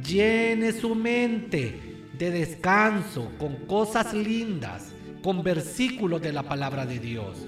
[0.03, 4.93] Llene su mente de descanso con cosas lindas,
[5.23, 7.47] con versículos de la palabra de Dios.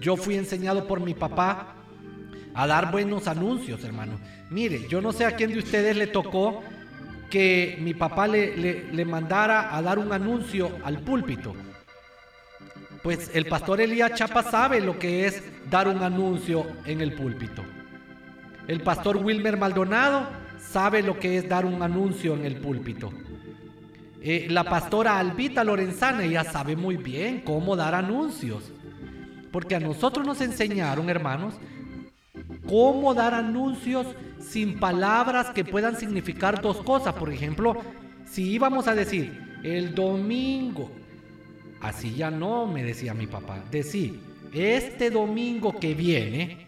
[0.00, 1.76] Yo fui enseñado por mi papá
[2.54, 4.18] a dar buenos anuncios, hermano.
[4.50, 6.62] Mire, yo no sé a quién de ustedes le tocó
[7.30, 11.54] que mi papá le, le mandara a dar un anuncio al púlpito.
[13.04, 17.62] Pues el pastor Elías Chapa sabe lo que es dar un anuncio en el púlpito.
[18.66, 20.26] El pastor Wilmer Maldonado
[20.58, 23.12] sabe lo que es dar un anuncio en el púlpito.
[24.22, 28.72] Eh, la pastora Albita Lorenzana ya sabe muy bien cómo dar anuncios.
[29.52, 31.56] Porque a nosotros nos enseñaron, hermanos,
[32.66, 34.06] cómo dar anuncios
[34.40, 37.12] sin palabras que puedan significar dos cosas.
[37.12, 37.76] Por ejemplo,
[38.24, 40.90] si íbamos a decir el domingo
[41.84, 43.62] Así ya no, me decía mi papá.
[43.70, 44.18] Decir,
[44.54, 46.66] este domingo que viene,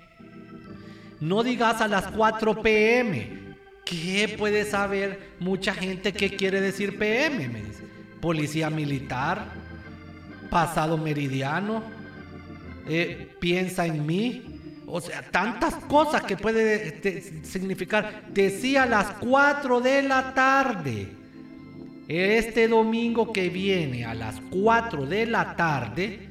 [1.20, 3.56] no digas a las 4 pm.
[3.82, 7.62] ¿Qué puede saber mucha gente qué quiere decir PM?
[8.20, 9.52] Policía militar,
[10.50, 11.82] pasado meridiano,
[12.86, 14.82] eh, piensa en mí.
[14.86, 18.26] O sea, tantas cosas que puede significar.
[18.34, 21.25] Decía a las 4 de la tarde.
[22.08, 26.28] Este domingo que viene a las 4 de la tarde,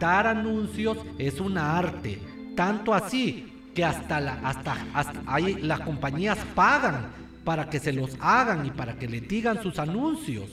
[0.00, 2.18] dar anuncios es un arte.
[2.56, 7.08] Tanto así que hasta, la, hasta, ahí las compañías pagan
[7.44, 10.48] para que se los hagan y para que le digan sus anuncios.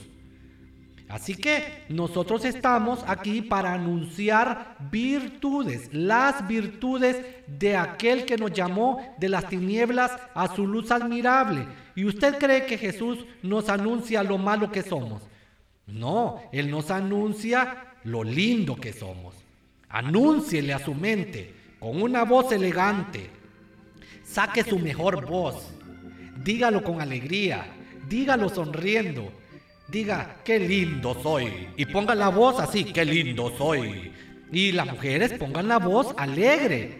[1.08, 7.16] Así que nosotros estamos aquí para anunciar virtudes, las virtudes
[7.46, 11.66] de aquel que nos llamó de las tinieblas a su luz admirable.
[11.94, 15.22] ¿Y usted cree que Jesús nos anuncia lo malo que somos?
[15.86, 19.36] No, Él nos anuncia lo lindo que somos.
[19.88, 23.30] Anúnciele a su mente con una voz elegante.
[24.24, 25.70] Saque su mejor voz.
[26.42, 27.64] Dígalo con alegría.
[28.08, 29.32] Dígalo sonriendo
[29.88, 31.68] diga, qué lindo soy.
[31.76, 34.12] Y ponga la voz así, qué lindo soy.
[34.52, 36.98] Y las mujeres pongan la voz alegre.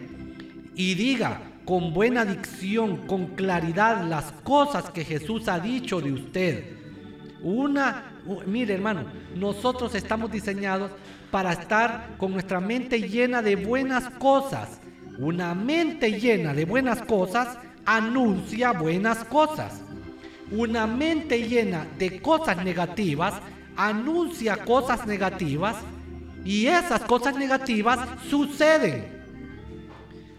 [0.75, 6.63] Y diga con buena dicción, con claridad, las cosas que Jesús ha dicho de usted.
[7.41, 8.13] Una,
[8.45, 10.91] mire hermano, nosotros estamos diseñados
[11.29, 14.79] para estar con nuestra mente llena de buenas cosas.
[15.19, 19.81] Una mente llena de buenas cosas anuncia buenas cosas.
[20.51, 23.33] Una mente llena de cosas negativas
[23.75, 25.75] anuncia cosas negativas
[26.43, 29.05] y esas cosas negativas suceden.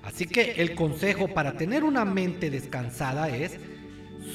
[0.03, 3.59] Así que el consejo para tener una mente descansada es,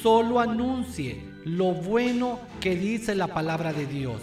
[0.02, 4.22] solo anuncie lo bueno que dice la palabra de Dios.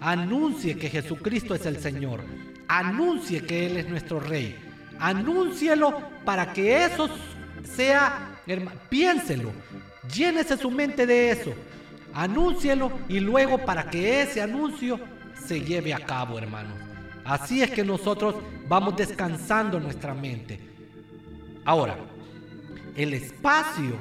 [0.00, 2.20] Anuncie que Jesucristo es el Señor.
[2.68, 4.56] Anuncie que Él es nuestro Rey.
[4.98, 7.08] Anúncielo para que eso
[7.64, 8.40] sea,
[8.88, 9.52] piénselo,
[10.12, 11.52] llénese su mente de eso.
[12.14, 14.98] Anúncielo y luego para que ese anuncio
[15.46, 16.74] se lleve a cabo, hermanos.
[17.24, 18.36] Así es que nosotros
[18.68, 20.58] vamos descansando nuestra mente.
[21.64, 21.98] Ahora,
[22.96, 23.96] el espacio,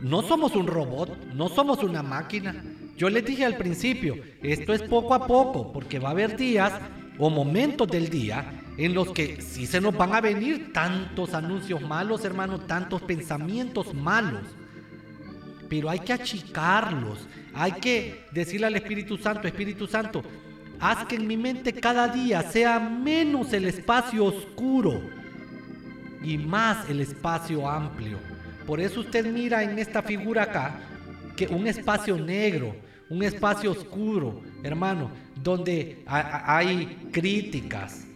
[0.00, 2.64] no somos un robot, no somos una máquina.
[2.96, 6.72] Yo les dije al principio, esto es poco a poco, porque va a haber días
[7.18, 11.82] o momentos del día en los que sí se nos van a venir tantos anuncios
[11.82, 14.42] malos, hermanos, tantos pensamientos malos.
[15.72, 20.22] Pero hay que achicarlos, hay que decirle al Espíritu Santo, Espíritu Santo,
[20.78, 25.00] haz que en mi mente cada día sea menos el espacio oscuro
[26.22, 28.18] y más el espacio amplio.
[28.66, 30.78] Por eso usted mira en esta figura acá
[31.36, 32.76] que un espacio negro,
[33.08, 35.10] un espacio oscuro, hermano,
[35.42, 38.06] donde hay críticas,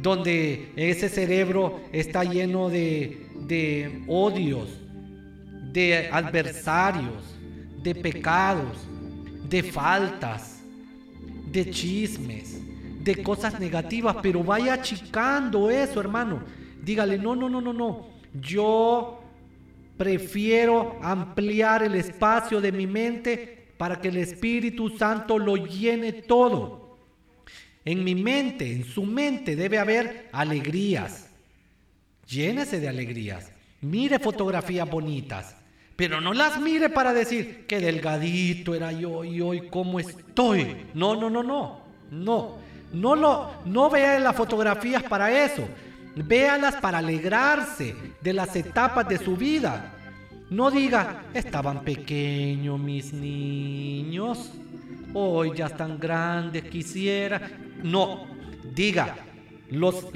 [0.00, 4.68] donde ese cerebro está lleno de, odios,
[5.72, 7.36] de adversarios,
[7.82, 8.76] de pecados,
[9.48, 10.60] de faltas,
[11.50, 12.60] de chismes,
[13.02, 16.42] de cosas negativas, pero vaya achicando eso, hermano.
[16.82, 18.08] Dígale, no, no, no, no, no.
[18.34, 19.22] Yo
[19.96, 26.98] prefiero ampliar el espacio de mi mente para que el Espíritu Santo lo llene todo.
[27.84, 31.30] En mi mente, en su mente debe haber alegrías.
[32.26, 33.50] Llénese de alegrías.
[33.80, 35.54] Mire fotografías bonitas.
[35.96, 40.86] Pero no las mire para decir qué delgadito era yo y hoy cómo estoy.
[40.94, 41.80] No, no, no, no.
[42.10, 42.68] No.
[42.92, 45.68] No lo no vea las fotografías para eso.
[46.14, 49.94] Véalas para alegrarse de las etapas de su vida.
[50.50, 54.52] No diga, estaban pequeños mis niños,
[55.12, 57.50] hoy ya están grandes, quisiera.
[57.82, 58.26] No,
[58.74, 59.14] diga,
[59.70, 60.06] los,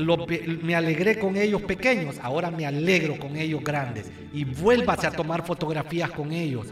[0.63, 4.11] me alegré con ellos pequeños, ahora me alegro con ellos grandes.
[4.33, 6.69] Y vuélvase a tomar fotografías con ellos.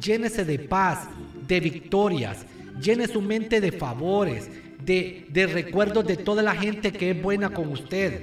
[0.00, 1.08] Llénese de paz,
[1.46, 2.46] de victorias.
[2.80, 4.50] Llene su mente de favores,
[4.82, 8.22] de, de recuerdos de toda la gente que es buena con usted.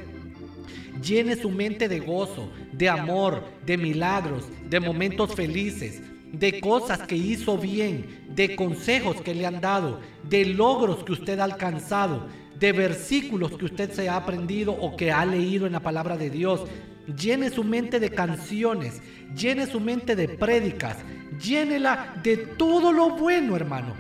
[1.04, 7.16] Llene su mente de gozo, de amor, de milagros, de momentos felices, de cosas que
[7.16, 12.28] hizo bien, de consejos que le han dado, de logros que usted ha alcanzado,
[12.60, 16.30] de versículos que usted se ha aprendido o que ha leído en la palabra de
[16.30, 16.62] Dios.
[17.08, 19.02] Llene su mente de canciones,
[19.36, 20.98] llene su mente de prédicas,
[21.42, 23.94] llénela de todo lo bueno, hermano.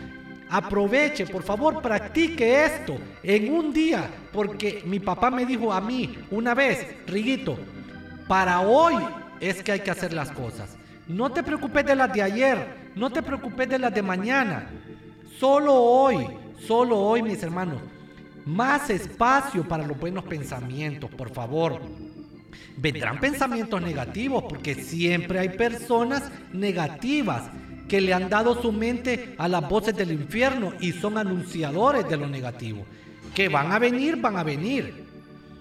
[0.51, 6.17] Aproveche, por favor, practique esto en un día, porque mi papá me dijo a mí
[6.31, 7.57] una vez, Riguito,
[8.27, 8.95] para hoy
[9.39, 10.75] es que hay que hacer las cosas.
[11.07, 14.69] No te preocupes de las de ayer, no te preocupes de las de mañana.
[15.39, 16.27] Solo hoy,
[16.67, 17.79] solo hoy, mis hermanos.
[18.49, 21.79] Más espacio para los buenos pensamientos, por favor.
[22.77, 27.43] Vendrán pensamientos negativos porque siempre hay personas negativas
[27.87, 32.17] que le han dado su mente a las voces del infierno y son anunciadores de
[32.17, 32.85] lo negativo.
[33.35, 35.05] Que van a venir, van a venir.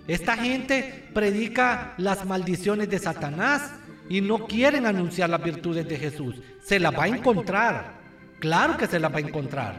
[0.07, 3.71] Esta gente predica las maldiciones de Satanás
[4.09, 6.37] y no quieren anunciar las virtudes de Jesús.
[6.63, 7.99] Se las va a encontrar.
[8.39, 9.77] Claro que se las va a encontrar.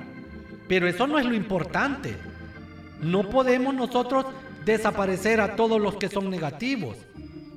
[0.67, 2.15] Pero eso no es lo importante.
[3.01, 4.25] No podemos nosotros
[4.65, 6.97] desaparecer a todos los que son negativos.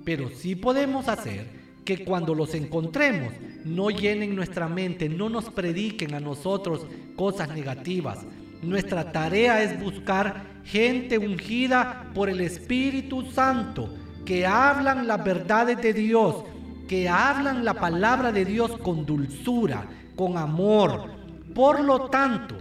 [0.05, 3.33] Pero sí podemos hacer que cuando los encontremos
[3.65, 8.19] no llenen nuestra mente, no nos prediquen a nosotros cosas negativas.
[8.63, 13.93] Nuestra tarea es buscar gente ungida por el Espíritu Santo
[14.25, 16.45] que hablan las verdades de Dios,
[16.89, 21.11] que hablan la palabra de Dios con dulzura, con amor.
[21.55, 22.57] Por lo tanto,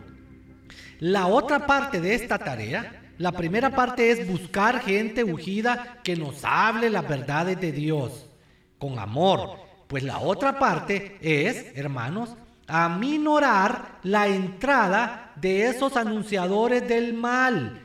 [1.01, 6.45] la otra parte de esta tarea, la primera parte es buscar gente ungida que nos
[6.45, 8.29] hable las verdades de Dios
[8.79, 9.59] con amor.
[9.87, 17.81] Pues la otra parte es, hermanos, aminorar la entrada de esos anunciadores del mal.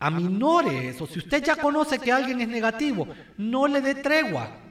[0.00, 1.06] Aminore eso.
[1.06, 4.62] Si usted ya conoce que alguien es negativo, no le dé tregua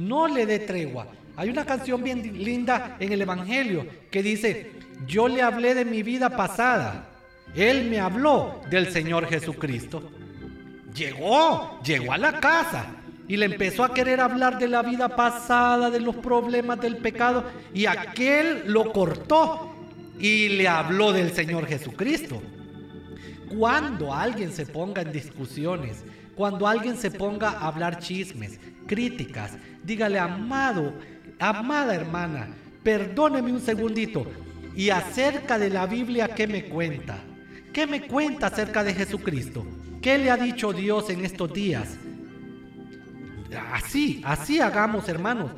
[0.00, 1.06] no le dé tregua.
[1.36, 4.72] Hay una canción bien linda en el Evangelio que dice,
[5.06, 7.09] yo le hablé de mi vida pasada.
[7.54, 10.10] Él me habló del Señor Jesucristo.
[10.94, 12.86] Llegó, llegó a la casa
[13.28, 17.44] y le empezó a querer hablar de la vida pasada, de los problemas del pecado,
[17.72, 19.72] y aquel lo cortó
[20.18, 22.42] y le habló del Señor Jesucristo.
[23.56, 26.04] Cuando alguien se ponga en discusiones
[26.36, 29.52] Cuando alguien se ponga a hablar chismes, críticas,
[29.84, 30.94] dígale, amado,
[31.38, 32.48] amada hermana,
[32.82, 34.24] perdóneme un segundito.
[34.74, 37.18] Y acerca de la Biblia, ¿qué me cuenta?
[37.72, 39.64] ¿Qué me cuenta acerca de Jesucristo?
[40.02, 41.96] ¿Qué le ha dicho Dios en estos días?
[43.72, 45.52] Así, así hagamos, hermanos.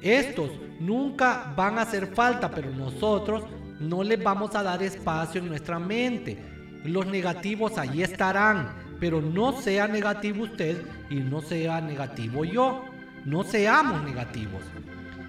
[0.00, 3.44] Estos nunca van a hacer falta, pero nosotros
[3.78, 6.38] no les vamos a dar espacio en nuestra mente.
[6.84, 12.84] Los negativos ahí estarán, pero no sea negativo usted y no sea negativo yo.
[13.26, 14.62] No seamos negativos.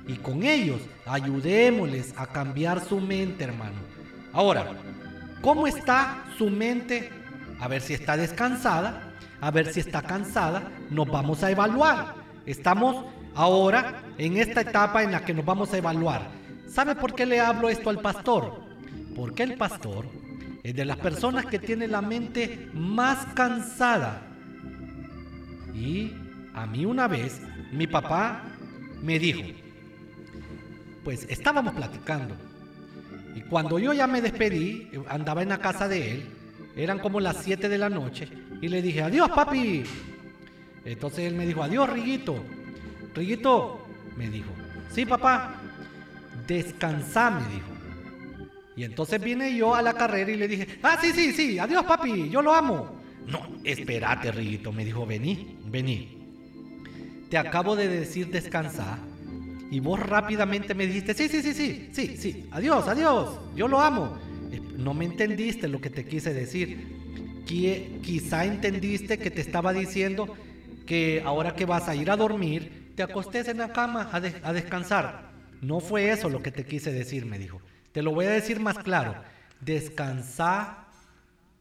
[0.08, 3.80] Y con ellos ayudémosles a cambiar su mente, hermano.
[4.34, 4.74] Ahora,
[5.42, 7.10] ¿cómo está su mente?
[7.60, 10.64] A ver si está descansada, a ver si está cansada.
[10.90, 12.16] Nos vamos a evaluar.
[12.46, 16.30] Estamos ahora en esta etapa en la que nos vamos a evaluar.
[16.68, 18.62] ¿Sabe por qué le hablo esto al pastor?
[19.16, 20.06] Porque el pastor
[20.64, 24.22] es de las personas que tiene la mente más cansada.
[25.74, 26.14] Y
[26.54, 28.44] a mí una vez mi papá
[29.02, 29.42] me dijo,
[31.04, 32.36] pues estábamos platicando.
[33.36, 36.26] Y cuando yo ya me despedí, andaba en la casa de él,
[36.76, 38.28] eran como las 7 de la noche,
[38.62, 39.84] y le dije, adiós papi.
[40.86, 42.44] Entonces él me dijo, adiós Riguito.
[43.14, 43.86] Riguito,
[44.18, 44.52] me dijo,
[44.90, 45.56] sí papá,
[46.48, 47.68] descansa, me dijo.
[48.76, 51.84] Y entonces vine yo a la carrera y le dije, ah, sí, sí, sí, adiós
[51.84, 53.02] papi, yo lo amo.
[53.28, 56.18] No, espérate, Riguito, me dijo, vení, vení.
[57.30, 59.11] Te acabo de decir descansar
[59.72, 63.80] y vos rápidamente me dijiste, sí, sí, sí, sí, sí, sí, adiós, adiós, yo lo
[63.80, 64.20] amo.
[64.76, 67.00] No me entendiste lo que te quise decir.
[67.46, 70.36] Quizá entendiste que te estaba diciendo
[70.86, 74.54] que ahora que vas a ir a dormir, te acostes en la cama a, a
[74.54, 75.32] descansar.
[75.62, 77.62] No fue eso lo que te quise decir, me dijo.
[77.94, 79.16] Te lo voy a decir más claro.
[79.62, 80.88] Descansa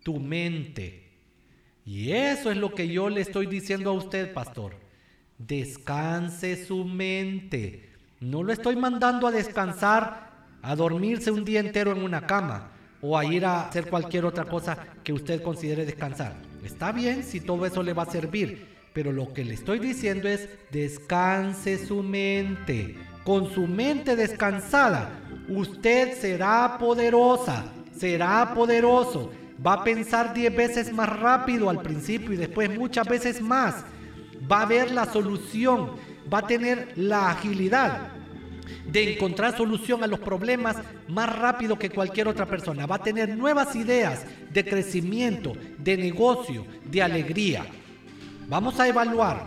[0.02, 1.12] tu mente.
[1.86, 4.74] Y eso es lo que yo le estoy diciendo a usted, pastor.
[5.38, 7.89] Descanse su mente.
[8.20, 10.28] No lo estoy mandando a descansar,
[10.60, 12.68] a dormirse un día entero en una cama
[13.00, 16.34] o a ir a hacer cualquier otra cosa que usted considere descansar.
[16.62, 20.28] Está bien si todo eso le va a servir, pero lo que le estoy diciendo
[20.28, 22.98] es descanse su mente.
[23.24, 25.08] Con su mente descansada,
[25.48, 29.32] usted será poderosa, será poderoso.
[29.66, 33.76] Va a pensar 10 veces más rápido al principio y después muchas veces más.
[34.50, 38.08] Va a ver la solución va a tener la agilidad
[38.86, 40.76] de encontrar solución a los problemas
[41.08, 42.86] más rápido que cualquier otra persona.
[42.86, 47.64] Va a tener nuevas ideas de crecimiento, de negocio, de alegría.
[48.48, 49.44] Vamos a evaluar.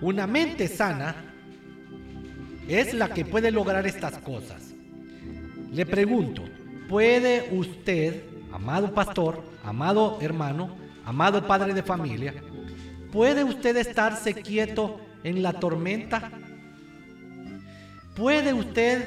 [0.00, 1.14] Una mente sana
[2.68, 4.74] es la que puede lograr estas cosas.
[5.72, 6.42] Le pregunto,
[6.88, 12.34] ¿puede usted, amado pastor, amado hermano, amado padre de familia,
[13.14, 16.32] ¿Puede usted estarse quieto en la tormenta?
[18.16, 19.06] ¿Puede usted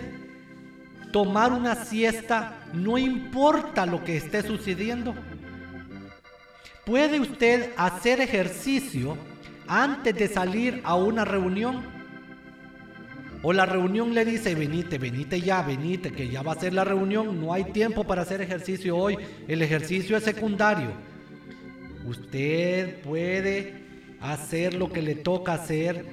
[1.11, 5.13] tomar una siesta no importa lo que esté sucediendo?
[6.85, 9.17] ¿Puede usted hacer ejercicio
[9.67, 11.83] antes de salir a una reunión?
[13.43, 16.85] O la reunión le dice, venite, venite ya, venite, que ya va a ser la
[16.85, 19.17] reunión, no hay tiempo para hacer ejercicio hoy,
[19.49, 20.91] el ejercicio es secundario.
[22.05, 23.86] Usted puede
[24.21, 26.05] hacer lo que le toca hacer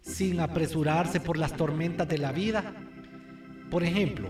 [0.00, 2.74] sin apresurarse por las tormentas de la vida.
[3.70, 4.28] Por ejemplo,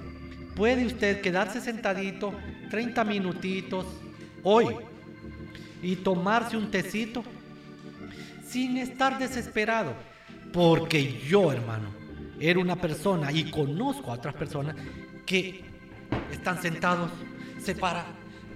[0.55, 2.35] puede usted quedarse sentadito
[2.71, 3.87] 30 minutitos
[4.43, 4.77] hoy
[5.83, 7.25] y tomarse un tecito
[8.47, 9.95] sin estar desesperado.
[10.53, 11.89] Porque yo, hermano,
[12.39, 14.77] era una persona y conozco a otras personas
[15.25, 15.65] que
[16.31, 17.11] están sentados,
[17.63, 18.05] se para,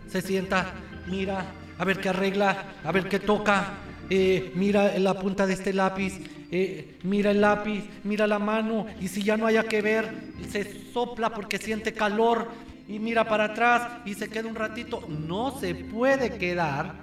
[0.09, 0.73] se sienta,
[1.07, 1.47] mira,
[1.79, 3.75] a ver qué arregla, a ver qué toca,
[4.11, 9.09] eh, mira la punta de este lápiz, eh, mira el lápiz, mira la mano, y
[9.09, 10.13] si ya no haya que ver,
[10.51, 12.49] se sopla porque siente calor
[12.89, 15.07] y mira para atrás y se queda un ratito.
[15.09, 16.95] No se puede quedar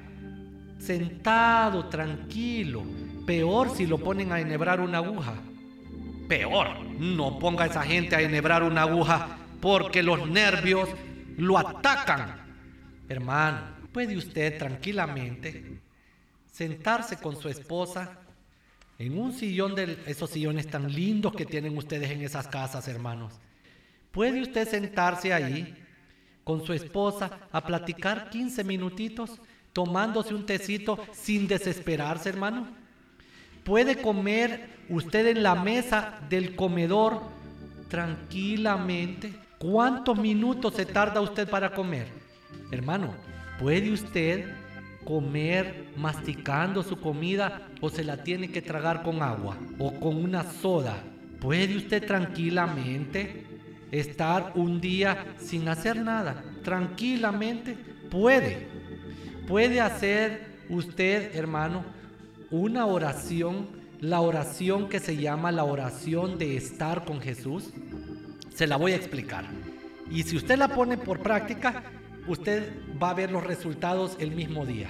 [0.80, 2.84] sentado, tranquilo.
[3.26, 5.34] Peor si lo ponen a enhebrar una aguja.
[6.28, 10.90] Peor, no ponga a esa gente a enhebrar una aguja porque los nervios
[11.38, 12.42] lo atacan.
[13.10, 13.60] Hermano,
[13.92, 15.83] puede usted tranquilamente
[16.54, 18.20] sentarse con su esposa
[19.00, 23.34] en un sillón de esos sillones tan lindos que tienen ustedes en esas casas, hermanos.
[24.12, 25.76] ¿Puede usted sentarse ahí
[26.44, 29.42] con su esposa a platicar 15 minutitos
[29.74, 32.68] tomándose un tecito sin desesperarse, hermano?
[33.64, 37.24] ¿Puede comer usted en la mesa del comedor
[37.90, 39.34] tranquilamente?
[39.58, 42.08] ¿Cuántos minutos se tarda usted para comer?
[42.72, 43.16] Hermano,
[43.58, 44.63] ¿puede usted
[45.04, 50.44] comer masticando su comida o se la tiene que tragar con agua o con una
[50.44, 51.04] soda.
[51.40, 53.46] ¿Puede usted tranquilamente
[53.92, 56.44] estar un día sin hacer nada?
[56.64, 57.76] Tranquilamente
[58.10, 58.68] puede.
[59.48, 61.84] Puede hacer usted, hermano,
[62.50, 63.68] una oración,
[64.00, 67.74] la oración que se llama la oración de estar con Jesús.
[68.54, 69.46] Se la voy a explicar.
[70.10, 71.84] Y si usted la pone por práctica,
[72.28, 74.90] usted va a ver los resultados el mismo día.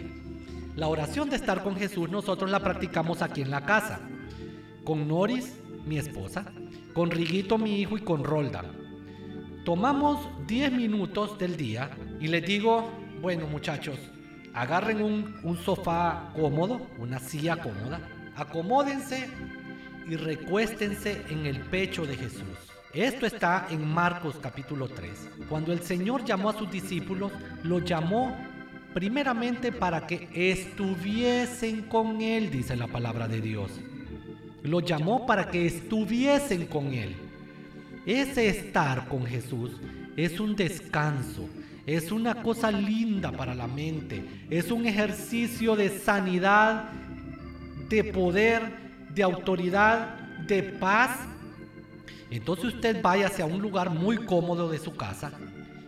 [0.76, 4.00] La oración de estar con Jesús nosotros la practicamos aquí en la casa,
[4.84, 6.46] con Noris, mi esposa,
[6.94, 8.66] con Riguito, mi hijo, y con Roldan.
[9.66, 12.90] Tomamos 10 minutos del día y les digo,
[13.22, 13.98] bueno muchachos,
[14.54, 18.02] agarren un, un sofá cómodo, una silla cómoda,
[18.36, 19.30] acomódense
[20.08, 22.63] y recuéstense en el pecho de Jesús.
[22.94, 25.10] Esto está en Marcos capítulo 3.
[25.50, 27.32] Cuando el Señor llamó a sus discípulos,
[27.64, 28.38] los llamó
[28.94, 33.72] primeramente para que estuviesen con Él, dice la palabra de Dios.
[34.62, 37.16] Los llamó para que estuviesen con Él.
[38.06, 39.72] Ese estar con Jesús
[40.16, 41.50] es un descanso,
[41.88, 46.92] es una cosa linda para la mente, es un ejercicio de sanidad,
[47.90, 48.62] de poder,
[49.16, 50.16] de autoridad,
[50.46, 51.33] de paz
[52.30, 55.32] entonces usted vaya hacia un lugar muy cómodo de su casa,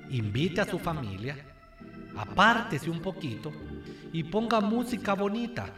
[0.10, 1.38] invite a su familia,
[2.16, 3.52] apártese un poquito
[4.14, 5.74] y ponga música bonita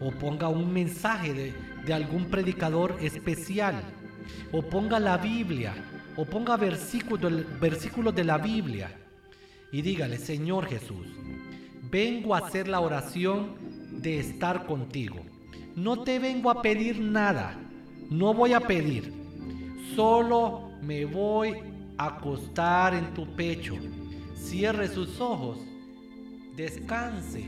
[0.00, 1.54] o ponga un mensaje de,
[1.84, 3.82] de algún predicador especial
[4.52, 5.74] o ponga la Biblia
[6.16, 8.90] o ponga versículos, versículos de la Biblia
[9.70, 11.06] y dígale, Señor Jesús,
[11.90, 13.54] vengo a hacer la oración
[14.02, 15.16] de estar contigo.
[15.76, 17.58] No te vengo a pedir nada,
[18.10, 19.12] no voy a pedir,
[19.94, 21.54] Solo me voy
[21.96, 23.76] a acostar en tu pecho.
[24.34, 25.58] Cierre sus ojos.
[26.56, 27.44] Descanse.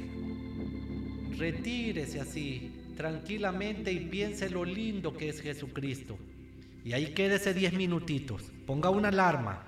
[1.37, 6.19] Retírese así, tranquilamente y piense lo lindo que es Jesucristo.
[6.85, 8.53] Y ahí quédese diez minutitos.
[8.67, 9.65] Ponga una alarma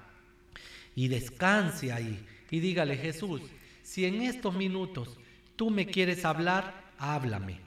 [0.94, 2.24] y descanse ahí.
[2.50, 3.40] Y dígale, Jesús,
[3.82, 5.18] si en estos minutos
[5.56, 7.60] tú me quieres hablar, háblame.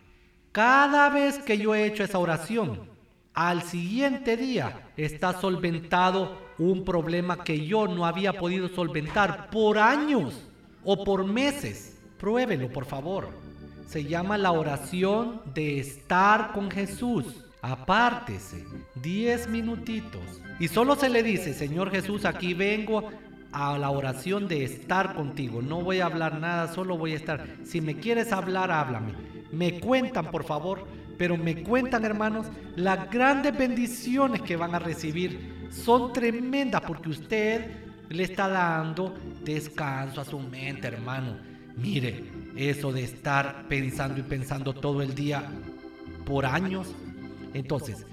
[0.52, 2.95] Cada vez que yo he hecho esa oración,
[3.36, 10.42] al siguiente día está solventado un problema que yo no había podido solventar por años
[10.86, 12.00] o por meses.
[12.18, 13.30] Pruébelo, por favor.
[13.88, 17.44] Se llama la oración de estar con Jesús.
[17.62, 18.64] Apártese
[19.02, 20.22] 10 minutitos.
[20.60, 23.10] Y solo se le dice, Señor Jesús, aquí vengo
[23.52, 25.62] a la oración de estar contigo.
[25.62, 27.48] No voy a hablar nada, solo voy a estar.
[27.66, 29.14] Si me quieres hablar, háblame.
[29.52, 35.68] Me cuentan, por favor, pero me cuentan, hermanos, las grandes bendiciones que van a recibir
[35.70, 37.72] son tremendas porque usted
[38.10, 41.38] le está dando descanso a su mente, hermano.
[41.78, 42.24] Mire,
[42.56, 45.44] eso de estar pensando y pensando todo el día
[46.26, 46.94] por años.
[47.54, 48.06] Entonces,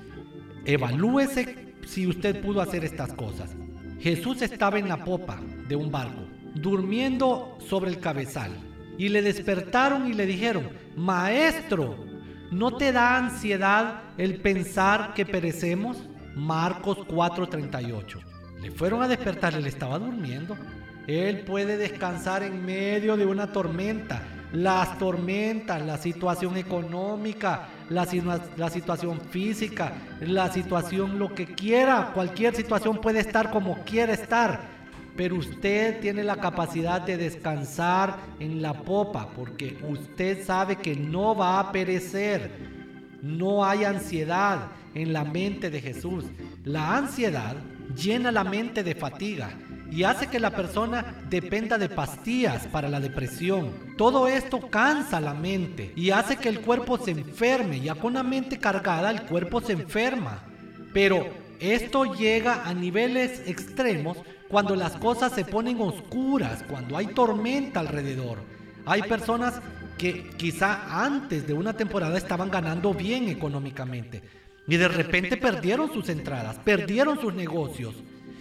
[0.64, 3.54] evalúese si usted pudo hacer estas cosas.
[4.00, 8.50] Jesús estaba en la popa de un barco, durmiendo sobre el cabezal,
[8.98, 12.11] y le despertaron y le dijeron, Maestro,
[12.52, 15.96] ¿No te da ansiedad el pensar que perecemos?
[16.36, 18.20] Marcos 4:38.
[18.60, 20.58] Le fueron a despertar, él estaba durmiendo.
[21.06, 24.22] Él puede descansar en medio de una tormenta.
[24.52, 28.06] Las tormentas, la situación económica, la,
[28.58, 34.71] la, situación física, la situación lo que quiera, cualquier situación puede estar como quiera estar.
[35.16, 41.36] Pero usted tiene la capacidad de descansar en la popa porque usted sabe que no
[41.36, 42.50] va a perecer.
[43.20, 46.24] No hay ansiedad en la mente de Jesús.
[46.64, 47.56] La ansiedad
[47.94, 49.50] llena la mente de fatiga
[49.90, 53.70] y hace que la persona dependa de pastillas para la depresión.
[53.98, 57.80] Todo esto cansa la mente y hace que el cuerpo se enferme.
[57.80, 60.42] Ya con la mente cargada el cuerpo se enferma.
[60.94, 61.26] Pero
[61.60, 64.16] esto llega a niveles extremos
[64.52, 68.36] cuando las cosas se ponen oscuras, cuando hay tormenta alrededor.
[68.84, 69.62] Hay personas
[69.96, 74.22] que quizá antes de una temporada estaban ganando bien económicamente
[74.68, 77.94] y de repente perdieron sus entradas, perdieron sus negocios,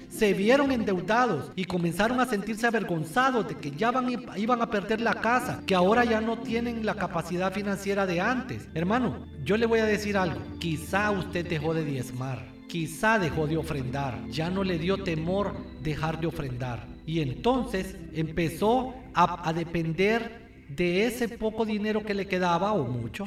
[0.09, 4.99] se vieron endeudados y comenzaron a sentirse avergonzados de que ya van, iban a perder
[4.99, 8.67] la casa, que ahora ya no tienen la capacidad financiera de antes.
[8.73, 13.57] Hermano, yo le voy a decir algo, quizá usted dejó de diezmar quizá dejó de
[13.57, 16.87] ofrendar, ya no le dio temor dejar de ofrendar.
[17.05, 23.25] Y entonces empezó a, depender de ese poco dinero que le quedaba o mucho.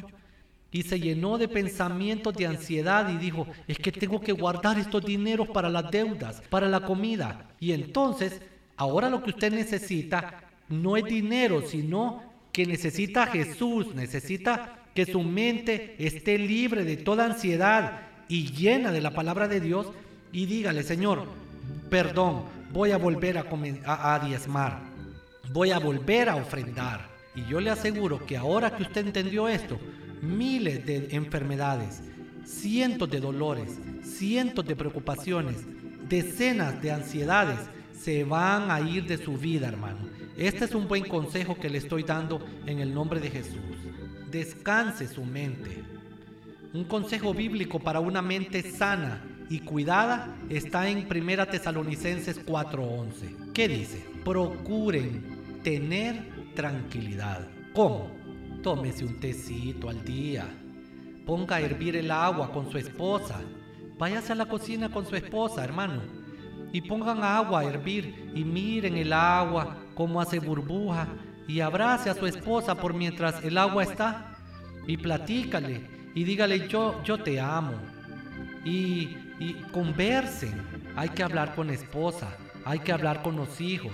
[0.72, 5.04] Y se llenó de pensamientos de ansiedad y dijo, es que tengo que guardar estos
[5.04, 7.50] dineros para las deudas, para la comida.
[7.60, 8.40] Y entonces,
[8.78, 15.04] ahora lo que usted necesita no es dinero, sino que necesita a Jesús, necesita que
[15.04, 19.86] su mente esté libre de toda ansiedad y llena de la palabra de Dios
[20.32, 21.24] y dígale, Señor,
[21.90, 24.80] perdón, voy a volver a, a, diezmar,
[25.52, 27.08] voy a volver a ofrendar.
[27.34, 29.78] Y yo le aseguro que ahora que usted entendió esto,
[30.22, 32.02] miles de enfermedades,
[32.44, 35.64] cientos de dolores, cientos de preocupaciones,
[36.08, 37.58] decenas de ansiedades
[37.98, 39.98] se van a ir de su vida, hermano.
[40.36, 43.60] Este es un buen consejo que le estoy dando en el nombre de Jesús.
[44.30, 45.93] Descanse su mente.
[46.74, 53.52] Un consejo bíblico para una mente sana y cuidada está en 1 Tesalonicenses 4:11.
[53.52, 54.04] ¿Qué dice?
[54.24, 57.46] Procuren tener tranquilidad.
[57.72, 58.10] ¿Cómo?
[58.60, 60.48] Tómese un tecito al día.
[61.24, 63.40] Ponga a hervir el agua con su esposa.
[63.96, 66.02] Váyase a la cocina con su esposa, hermano.
[66.72, 71.06] Y pongan agua a hervir y miren el agua cómo hace burbuja
[71.46, 74.36] y abrace a su esposa por mientras el agua está
[74.88, 77.74] y platícale y dígale yo, yo te amo.
[78.64, 80.54] Y, y conversen.
[80.96, 83.92] Hay que hablar con esposa, hay que hablar con los hijos.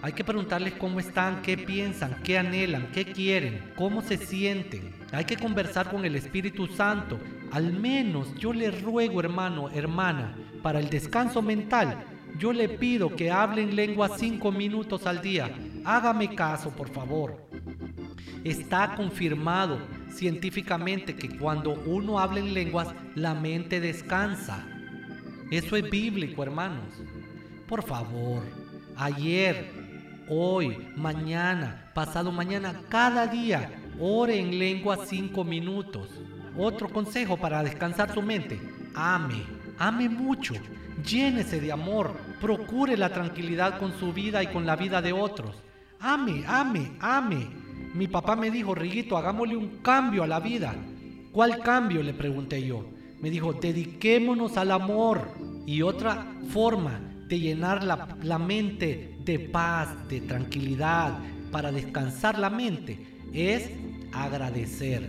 [0.00, 4.92] Hay que preguntarles cómo están, qué piensan, qué anhelan, qué quieren, cómo se sienten.
[5.12, 7.18] Hay que conversar con el Espíritu Santo.
[7.52, 12.04] Al menos yo le ruego, hermano, hermana, para el descanso mental,
[12.38, 15.54] yo le pido que hablen lengua cinco minutos al día.
[15.84, 17.36] Hágame caso, por favor.
[18.42, 19.78] Está confirmado
[20.14, 24.66] científicamente que cuando uno habla en lenguas, la mente descansa.
[25.50, 26.86] Eso es bíblico, hermanos.
[27.66, 28.42] Por favor,
[28.96, 29.70] ayer,
[30.28, 36.08] hoy, mañana, pasado mañana, cada día, ore en lengua cinco minutos.
[36.56, 38.60] Otro consejo para descansar su mente,
[38.94, 39.42] ame,
[39.78, 40.54] ame mucho,
[41.04, 45.56] llénese de amor, procure la tranquilidad con su vida y con la vida de otros.
[45.98, 47.61] Ame, ame, ame.
[47.94, 50.74] Mi papá me dijo, Riguito, hagámosle un cambio a la vida.
[51.30, 52.02] ¿Cuál cambio?
[52.02, 52.84] Le pregunté yo.
[53.20, 55.28] Me dijo, dediquémonos al amor.
[55.66, 61.18] Y otra forma de llenar la, la mente de paz, de tranquilidad,
[61.50, 62.98] para descansar la mente,
[63.32, 63.70] es
[64.12, 65.08] agradecer.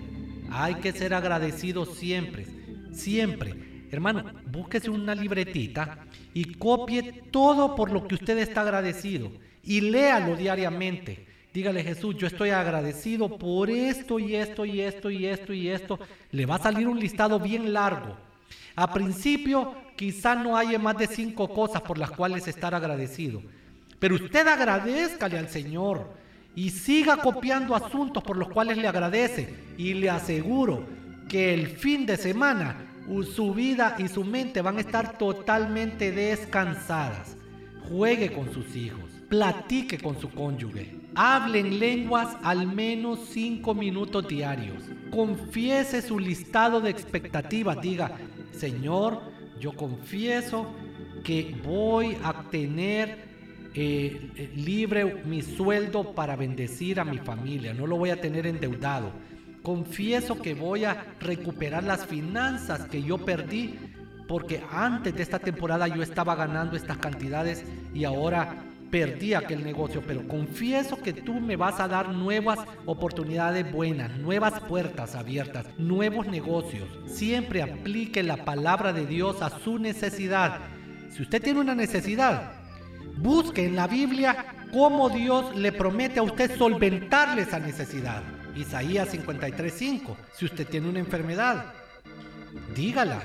[0.52, 2.46] Hay que ser agradecido siempre,
[2.92, 3.88] siempre.
[3.92, 9.32] Hermano, búsquese una libretita y copie todo por lo que usted está agradecido
[9.64, 11.33] y léalo diariamente.
[11.54, 15.99] Dígale Jesús, yo estoy agradecido por esto y esto y esto y esto y esto.
[16.32, 18.18] Le va a salir un listado bien largo.
[18.76, 23.41] A principio quizá no haya más de cinco cosas por las cuales estar agradecido.
[23.99, 26.08] Pero usted agradezcale al Señor
[26.56, 29.54] y siga copiando asuntos por los cuales le agradece.
[29.78, 30.84] Y le aseguro
[31.30, 32.93] que el fin de semana
[33.36, 37.38] su vida y su mente van a estar totalmente descansadas.
[37.89, 44.28] Juegue con sus hijos, platique con su cónyuge, hable en lenguas al menos cinco minutos
[44.28, 48.18] diarios, confiese su listado de expectativas, diga,
[48.51, 49.22] Señor,
[49.59, 50.68] yo confieso
[51.24, 53.34] que voy a tener
[53.76, 58.45] eh, eh, libre mi sueldo para bendecir a mi familia, no lo voy a tener
[58.45, 59.11] endeudado.
[59.64, 63.80] Confieso que voy a recuperar las finanzas que yo perdí
[64.28, 70.04] porque antes de esta temporada yo estaba ganando estas cantidades y ahora perdí aquel negocio,
[70.06, 76.28] pero confieso que tú me vas a dar nuevas oportunidades buenas, nuevas puertas abiertas, nuevos
[76.28, 76.88] negocios.
[77.08, 80.60] Siempre aplique la palabra de Dios a su necesidad.
[81.10, 82.52] Si usted tiene una necesidad,
[83.18, 88.22] busque en la Biblia cómo Dios le promete a usted solventarle esa necesidad.
[88.56, 90.16] Isaías 53:5.
[90.34, 91.66] Si usted tiene una enfermedad,
[92.76, 93.24] dígala.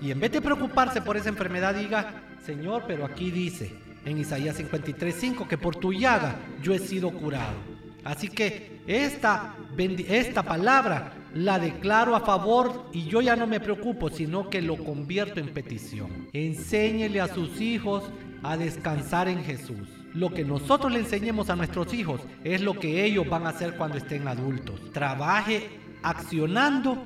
[0.00, 4.58] Y en vez de preocuparse por esa enfermedad, diga, Señor, pero aquí dice en Isaías
[4.58, 7.56] 53:5 que por tu llaga yo he sido curado.
[8.04, 14.08] Así que esta, esta palabra la declaro a favor y yo ya no me preocupo,
[14.08, 16.28] sino que lo convierto en petición.
[16.32, 18.04] Enséñele a sus hijos
[18.42, 19.88] a descansar en Jesús.
[20.14, 23.76] Lo que nosotros le enseñemos a nuestros hijos es lo que ellos van a hacer
[23.76, 24.80] cuando estén adultos.
[24.92, 25.68] Trabaje
[26.02, 27.04] accionando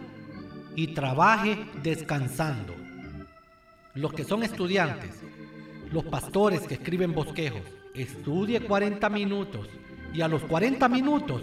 [0.76, 2.74] y trabaje descansando.
[3.94, 5.10] Los que son estudiantes,
[5.92, 7.62] los pastores que escriben bosquejos,
[7.94, 9.68] estudie 40 minutos
[10.14, 11.42] y a los 40 minutos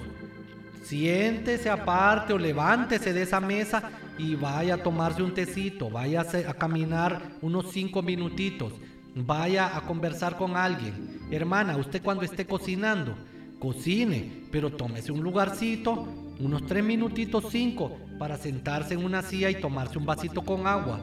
[0.84, 6.54] siéntese aparte o levántese de esa mesa y vaya a tomarse un tecito, vaya a
[6.56, 8.74] caminar unos 5 minutitos
[9.16, 11.20] Vaya a conversar con alguien.
[11.32, 13.16] Hermana, usted cuando esté cocinando,
[13.60, 16.08] cocine, pero tómese un lugarcito,
[16.40, 21.02] unos tres minutitos, cinco, para sentarse en una silla y tomarse un vasito con agua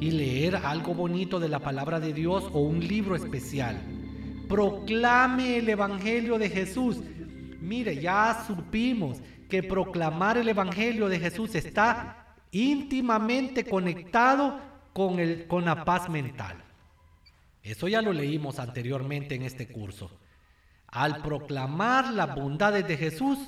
[0.00, 3.80] y leer algo bonito de la palabra de Dios o un libro especial.
[4.48, 6.98] Proclame el Evangelio de Jesús.
[7.60, 9.18] Mire, ya supimos
[9.48, 14.58] que proclamar el Evangelio de Jesús está íntimamente conectado
[14.92, 16.56] con, el, con la paz mental.
[17.62, 20.10] Eso ya lo leímos anteriormente en este curso.
[20.88, 23.38] Al proclamar las bondades de Jesús,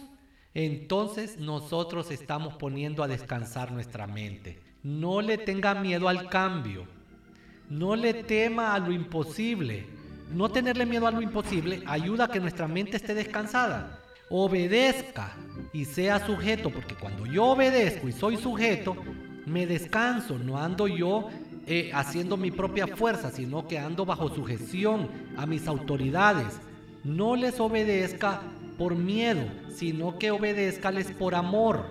[0.55, 4.64] entonces nosotros estamos poniendo a descansar nuestra mente.
[4.85, 6.87] No le tenga miedo al cambio.
[7.71, 9.87] No le tema a lo imposible.
[10.31, 13.99] No tenerle miedo a lo imposible ayuda a que nuestra mente esté descansada.
[14.29, 15.33] Obedezca
[15.73, 18.95] y sea sujeto, porque cuando yo obedezco y soy sujeto,
[19.47, 21.31] me descanso, no ando yo
[21.67, 25.09] eh, haciendo mi propia fuerza, sino que ando bajo sujeción
[25.39, 26.61] a mis autoridades.
[27.05, 28.43] No les obedezca
[28.77, 31.87] por miedo, sino que obedezcales por amor.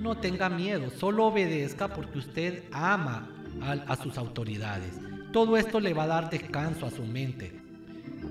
[0.00, 3.28] No tenga miedo, solo obedezca porque usted ama
[3.60, 4.98] a, sus autoridades.
[5.30, 7.60] Todo esto le va a dar descanso a su mente.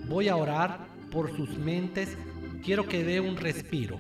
[0.08, 2.18] Voy a orar por sus mentes.
[2.64, 4.00] Quiero que dé un respiro.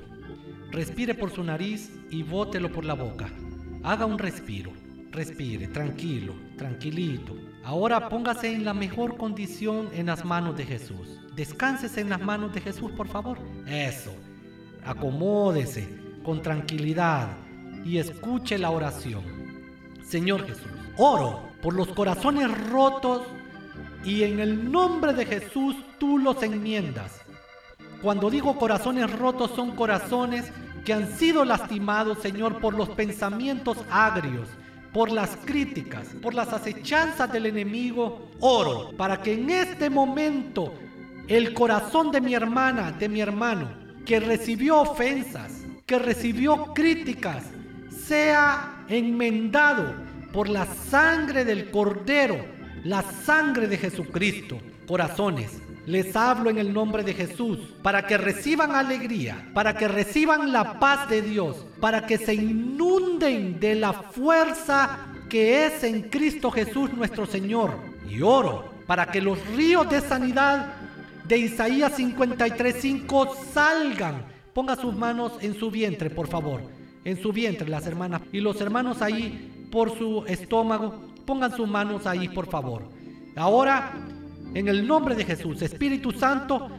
[0.71, 3.29] Respire por su nariz y bótelo por la boca.
[3.83, 4.71] Haga un respiro.
[5.11, 7.35] Respire, tranquilo, tranquilito.
[7.63, 11.19] Ahora póngase en la mejor condición en las manos de Jesús.
[11.35, 13.37] Descánsese en las manos de Jesús, por favor.
[13.67, 14.15] Eso.
[14.83, 15.87] Acomódese
[16.23, 17.29] con tranquilidad
[17.85, 19.23] y escuche la oración.
[20.03, 23.23] Señor Jesús, oro por los corazones rotos
[24.03, 27.21] y en el nombre de Jesús tú los enmiendas.
[28.01, 30.51] Cuando digo corazones rotos son corazones
[30.85, 34.47] que han sido lastimados, Señor, por los pensamientos agrios,
[34.93, 38.29] por las críticas, por las acechanzas del enemigo.
[38.39, 40.73] Oro para que en este momento
[41.27, 43.69] el corazón de mi hermana, de mi hermano,
[44.05, 47.43] que recibió ofensas, que recibió críticas,
[48.09, 49.93] sea enmendado
[50.33, 52.43] por la sangre del Cordero,
[52.83, 54.57] la sangre de Jesucristo.
[54.87, 60.51] Corazones, les hablo en el nombre de Jesús para que reciban alegría, para que reciban
[60.51, 66.49] la paz de Dios, para que se inunden de la fuerza que es en Cristo
[66.49, 67.77] Jesús nuestro Señor.
[68.09, 70.73] Y oro para que los ríos de sanidad
[71.27, 74.25] de Isaías 53:5 salgan.
[74.51, 76.78] Ponga sus manos en su vientre, por favor.
[77.03, 78.21] En su vientre, las hermanas.
[78.31, 81.13] Y los hermanos ahí por su estómago.
[81.25, 82.83] Pongan sus manos ahí, por favor.
[83.35, 83.93] Ahora,
[84.53, 86.69] en el nombre de Jesús, Espíritu Santo,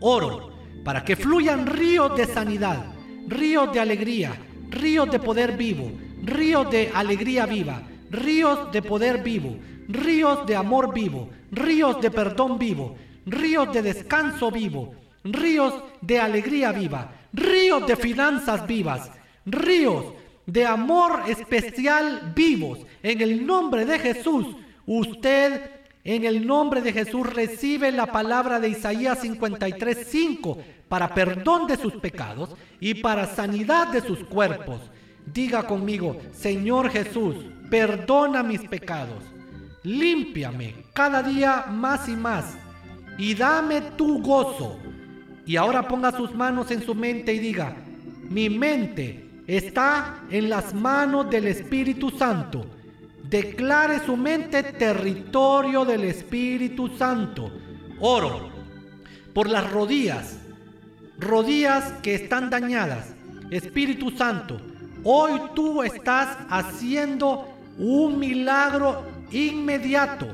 [0.00, 0.52] oro
[0.84, 2.84] para que fluyan ríos de sanidad,
[3.26, 4.36] ríos de alegría,
[4.68, 5.90] ríos de poder vivo,
[6.22, 9.56] ríos de alegría viva, ríos de poder vivo,
[9.88, 12.94] ríos de amor vivo, ríos de perdón vivo,
[13.24, 14.94] ríos de descanso vivo,
[15.24, 19.10] ríos de alegría viva, ríos de finanzas vivas,
[19.46, 20.06] ríos
[20.46, 22.80] de amor especial vivos.
[23.02, 24.46] En el nombre de Jesús,
[24.86, 25.70] usted
[26.04, 31.94] en el nombre de Jesús recibe la palabra de Isaías 53:5 para perdón de sus
[31.94, 34.82] pecados y para sanidad de sus cuerpos.
[35.32, 37.36] Diga conmigo, Señor Jesús,
[37.70, 39.24] perdona mis pecados,
[39.82, 42.54] límpiame cada día más y más
[43.16, 44.78] y dame tu gozo.
[45.46, 47.76] Y ahora ponga sus manos en su mente y diga,
[48.28, 52.66] mi mente está en las manos del Espíritu Santo.
[53.22, 57.50] Declare su mente territorio del Espíritu Santo.
[58.00, 58.50] Oro
[59.32, 60.38] por las rodillas,
[61.18, 63.14] rodillas que están dañadas.
[63.50, 64.60] Espíritu Santo,
[65.02, 70.28] hoy tú estás haciendo un milagro inmediato,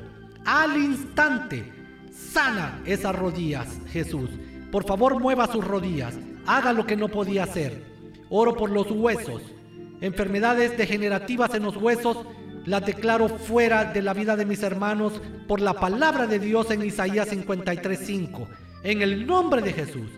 [0.45, 1.81] al instante
[2.33, 4.31] Sana esas rodillas, Jesús.
[4.71, 6.15] Por favor, mueva sus rodillas.
[6.47, 7.89] Haga lo que no podía hacer.
[8.31, 9.43] Oro por los huesos.
[10.01, 12.16] Enfermedades degenerativas en los huesos
[12.64, 16.85] las declaro fuera de la vida de mis hermanos por la palabra de Dios en
[16.85, 18.49] Isaías 53:5.
[18.85, 20.11] En el nombre de Jesús,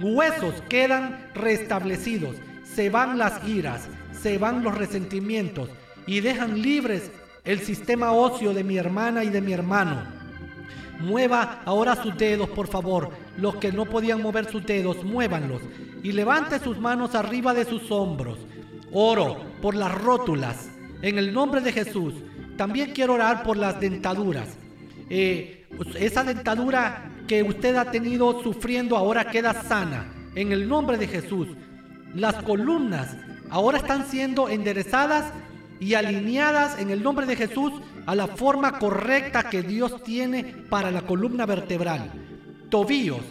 [0.00, 2.36] huesos quedan restablecidos.
[2.64, 5.68] Se van las iras, se van los resentimientos
[6.06, 7.10] y dejan libres
[7.44, 10.02] el sistema óseo de mi hermana y de mi hermano.
[11.00, 13.10] Mueva ahora sus dedos, por favor.
[13.36, 15.62] Los que no podían mover sus dedos, muévanlos.
[16.02, 18.38] Y levante sus manos arriba de sus hombros.
[18.92, 20.68] Oro por las rótulas.
[21.02, 22.14] En el nombre de Jesús.
[22.56, 24.56] También quiero orar por las dentaduras.
[25.10, 25.66] Eh,
[25.98, 30.12] esa dentadura que usted ha tenido sufriendo ahora queda sana.
[30.34, 31.48] En el nombre de Jesús.
[32.14, 33.16] Las columnas
[33.50, 35.32] ahora están siendo enderezadas
[35.80, 37.72] y alineadas en el nombre de Jesús
[38.06, 42.10] a la forma correcta que Dios tiene para la columna vertebral.
[42.70, 43.22] Tobillos.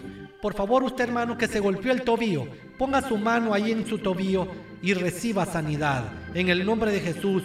[0.45, 2.45] Por favor, usted hermano que se golpeó el tobillo,
[2.77, 4.47] ponga su mano ahí en su tobillo
[4.79, 6.03] y reciba sanidad.
[6.35, 7.41] En el nombre de Jesús,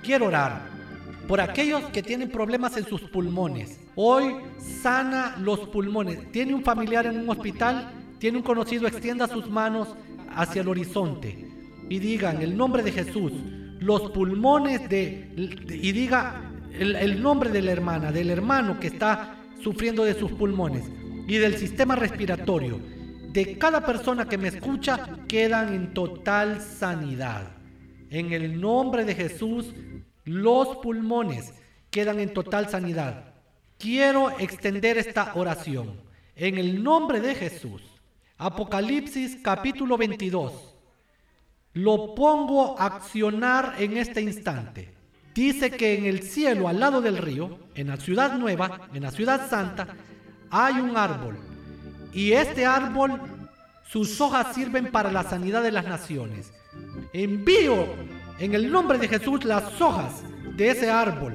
[0.00, 0.60] quiero orar
[1.26, 3.80] por aquellos que tienen problemas en sus pulmones.
[3.96, 4.36] Hoy
[4.80, 6.30] sana los pulmones.
[6.30, 7.90] ¿Tiene un familiar en un hospital?
[8.20, 9.88] tiene un conocido, extienda sus manos
[10.32, 11.48] hacia el horizonte
[11.88, 13.32] y diga en el nombre de Jesús,
[13.80, 15.32] los pulmones de,
[15.68, 16.42] y diga
[16.78, 20.84] el, nombre de la hermana, del hermano que está sufriendo de sus pulmones
[21.26, 22.80] y del sistema respiratorio,
[23.32, 27.52] de cada persona que me escucha, quedan en total sanidad.
[28.10, 29.74] En el nombre de Jesús,
[30.24, 31.52] los pulmones
[31.90, 33.34] quedan en total sanidad.
[33.78, 36.00] Quiero extender esta oración.
[36.34, 37.82] En el nombre de Jesús.
[38.38, 40.74] Apocalipsis capítulo 22.
[41.74, 44.94] Lo pongo a accionar en este instante.
[45.34, 49.10] Dice que en el cielo, al lado del río, en la ciudad nueva, en la
[49.10, 49.94] ciudad santa,
[50.50, 51.36] hay un árbol.
[52.12, 53.20] Y este árbol,
[53.84, 56.52] sus hojas sirven para la sanidad de las naciones.
[57.12, 57.86] Envío
[58.38, 60.22] en el nombre de Jesús las hojas
[60.56, 61.34] de ese árbol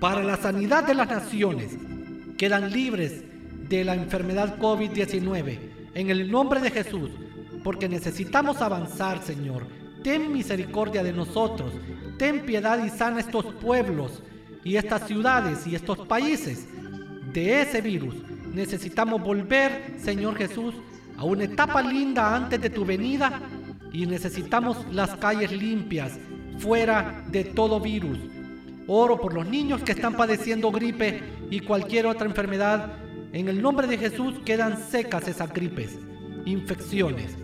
[0.00, 1.76] para la sanidad de las naciones.
[2.36, 3.24] Quedan libres
[3.68, 5.58] de la enfermedad COVID-19
[5.94, 7.10] en el nombre de Jesús,
[7.62, 9.66] porque necesitamos avanzar, Señor.
[10.02, 11.72] Ten misericordia de nosotros,
[12.18, 14.22] ten piedad y sana estos pueblos
[14.62, 16.66] y estas ciudades y estos países
[17.34, 18.14] de ese virus.
[18.54, 20.74] Necesitamos volver, Señor Jesús,
[21.18, 23.42] a una etapa linda antes de tu venida
[23.92, 26.18] y necesitamos las calles limpias,
[26.58, 28.18] fuera de todo virus.
[28.86, 32.92] Oro por los niños que están padeciendo gripe y cualquier otra enfermedad.
[33.32, 35.98] En el nombre de Jesús quedan secas esas gripes,
[36.44, 37.36] infecciones,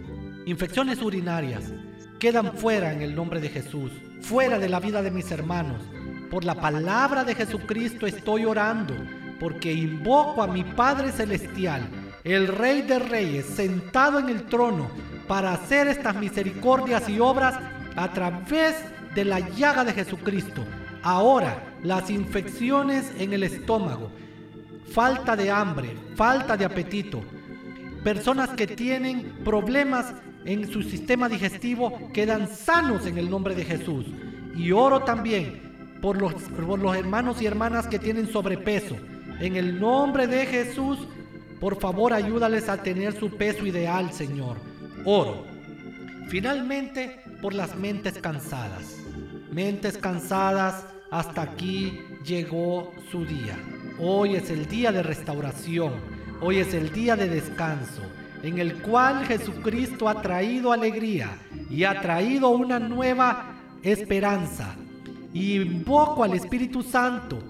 [0.47, 1.73] infecciones urinarias.
[2.21, 5.83] Quedan fuera en el nombre de Jesús, fuera de la vida de mis hermanos.
[6.31, 8.95] Por la palabra de Jesucristo estoy orando,
[9.41, 11.89] porque invoco a mi Padre Celestial,
[12.23, 14.91] el Rey de Reyes, sentado en el trono,
[15.27, 17.59] para hacer estas misericordias y obras
[17.97, 18.77] a través
[19.15, 20.63] de la llaga de Jesucristo.
[21.03, 24.11] Ahora, las infecciones en el estómago,
[24.93, 27.23] falta de hambre, falta de apetito,
[28.05, 30.13] personas que tienen problemas
[30.45, 34.07] en su sistema digestivo quedan sanos en el nombre de Jesús.
[34.55, 38.97] Y oro también por los, por los hermanos y hermanas que tienen sobrepeso.
[39.41, 40.99] En el nombre de Jesús,
[41.59, 44.71] por favor ayúdales a tener su peso ideal, Señor
[45.05, 45.45] oro.
[46.29, 48.97] Finalmente, por las mentes cansadas.
[49.51, 53.57] Mentes cansadas, hasta aquí llegó su día.
[53.99, 55.95] Hoy es el día de restauración.
[56.41, 58.03] Hoy es el día de descanso,
[58.43, 61.37] en el cual Jesucristo ha traído alegría
[61.69, 64.75] y ha traído una nueva esperanza.
[65.35, 67.43] Invoco al Espíritu Santo.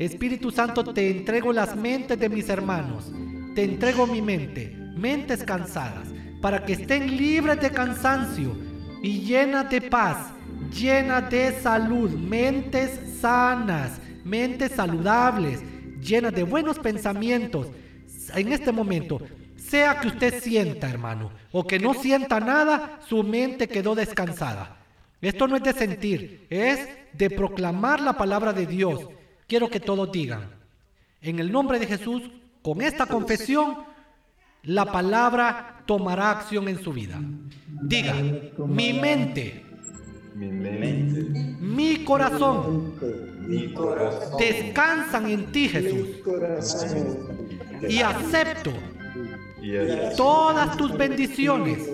[0.00, 3.12] Espíritu Santo, te entrego las mentes de mis hermanos.
[3.54, 6.08] Te entrego mi mente, mentes cansadas
[6.40, 8.56] para que estén libres de cansancio
[9.02, 10.28] y llenas de paz,
[10.72, 15.60] llenas de salud, mentes sanas, mentes saludables,
[16.00, 17.66] llenas de buenos pensamientos.
[18.34, 19.20] En este momento,
[19.56, 24.78] sea que usted sienta, hermano, o que no sienta nada, su mente quedó descansada.
[25.20, 29.19] Esto no es de sentir, es de proclamar la palabra de Dios.
[29.50, 30.48] Quiero que todos digan,
[31.20, 32.22] en el nombre de Jesús,
[32.62, 33.78] con esta confesión,
[34.62, 37.20] la palabra tomará acción en su vida.
[37.82, 38.14] Diga,
[38.58, 39.64] mi mente,
[40.36, 42.94] mi, corazón,
[44.38, 46.06] descansan en ti, Jesús.
[47.88, 48.70] Y acepto
[50.16, 51.90] todas tus bendiciones.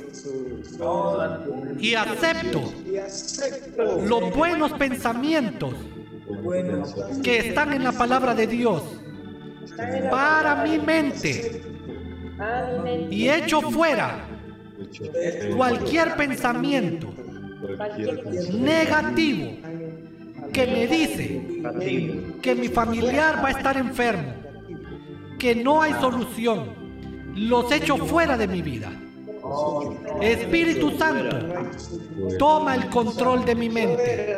[1.81, 2.71] Y acepto
[4.05, 5.75] los buenos pensamientos
[7.23, 8.83] que están en la palabra de Dios.
[10.11, 11.63] Para mi mente.
[13.11, 14.27] Y echo fuera
[15.57, 17.15] cualquier pensamiento
[18.53, 19.53] negativo
[20.53, 21.63] que me dice
[22.43, 24.35] que mi familiar va a estar enfermo,
[25.39, 26.71] que no hay solución,
[27.35, 28.93] los echo fuera de mi vida.
[30.21, 31.37] Espíritu Santo,
[32.39, 34.37] toma el control de mi mente.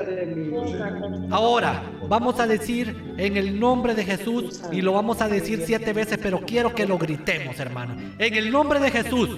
[1.30, 5.92] Ahora vamos a decir en el nombre de Jesús y lo vamos a decir siete
[5.92, 7.96] veces, pero quiero que lo gritemos, hermano.
[8.18, 9.30] En el nombre de Jesús.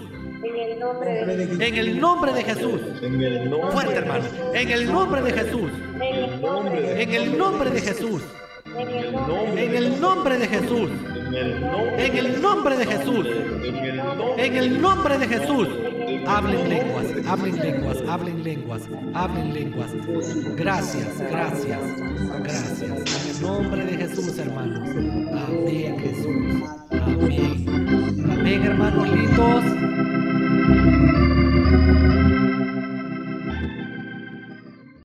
[0.42, 2.80] En el nombre de Jesús.
[3.72, 4.24] Fuerte, hermano.
[4.54, 5.70] En el nombre de Jesús.
[6.00, 8.22] En el nombre de Jesús.
[8.76, 10.90] En el nombre de Jesús.
[11.32, 13.26] En el nombre de Jesús.
[14.36, 15.68] En el nombre de Jesús.
[16.26, 18.82] Hablen lenguas, hablen lenguas, hablen lenguas,
[19.14, 19.90] hablen lenguas.
[20.56, 21.80] Gracias, gracias,
[22.42, 22.82] gracias.
[22.82, 24.88] En el nombre de Jesús, hermanos.
[24.88, 26.68] Amén, Jesús.
[26.90, 28.26] Amén.
[28.30, 29.64] Amén, hermanos lindos.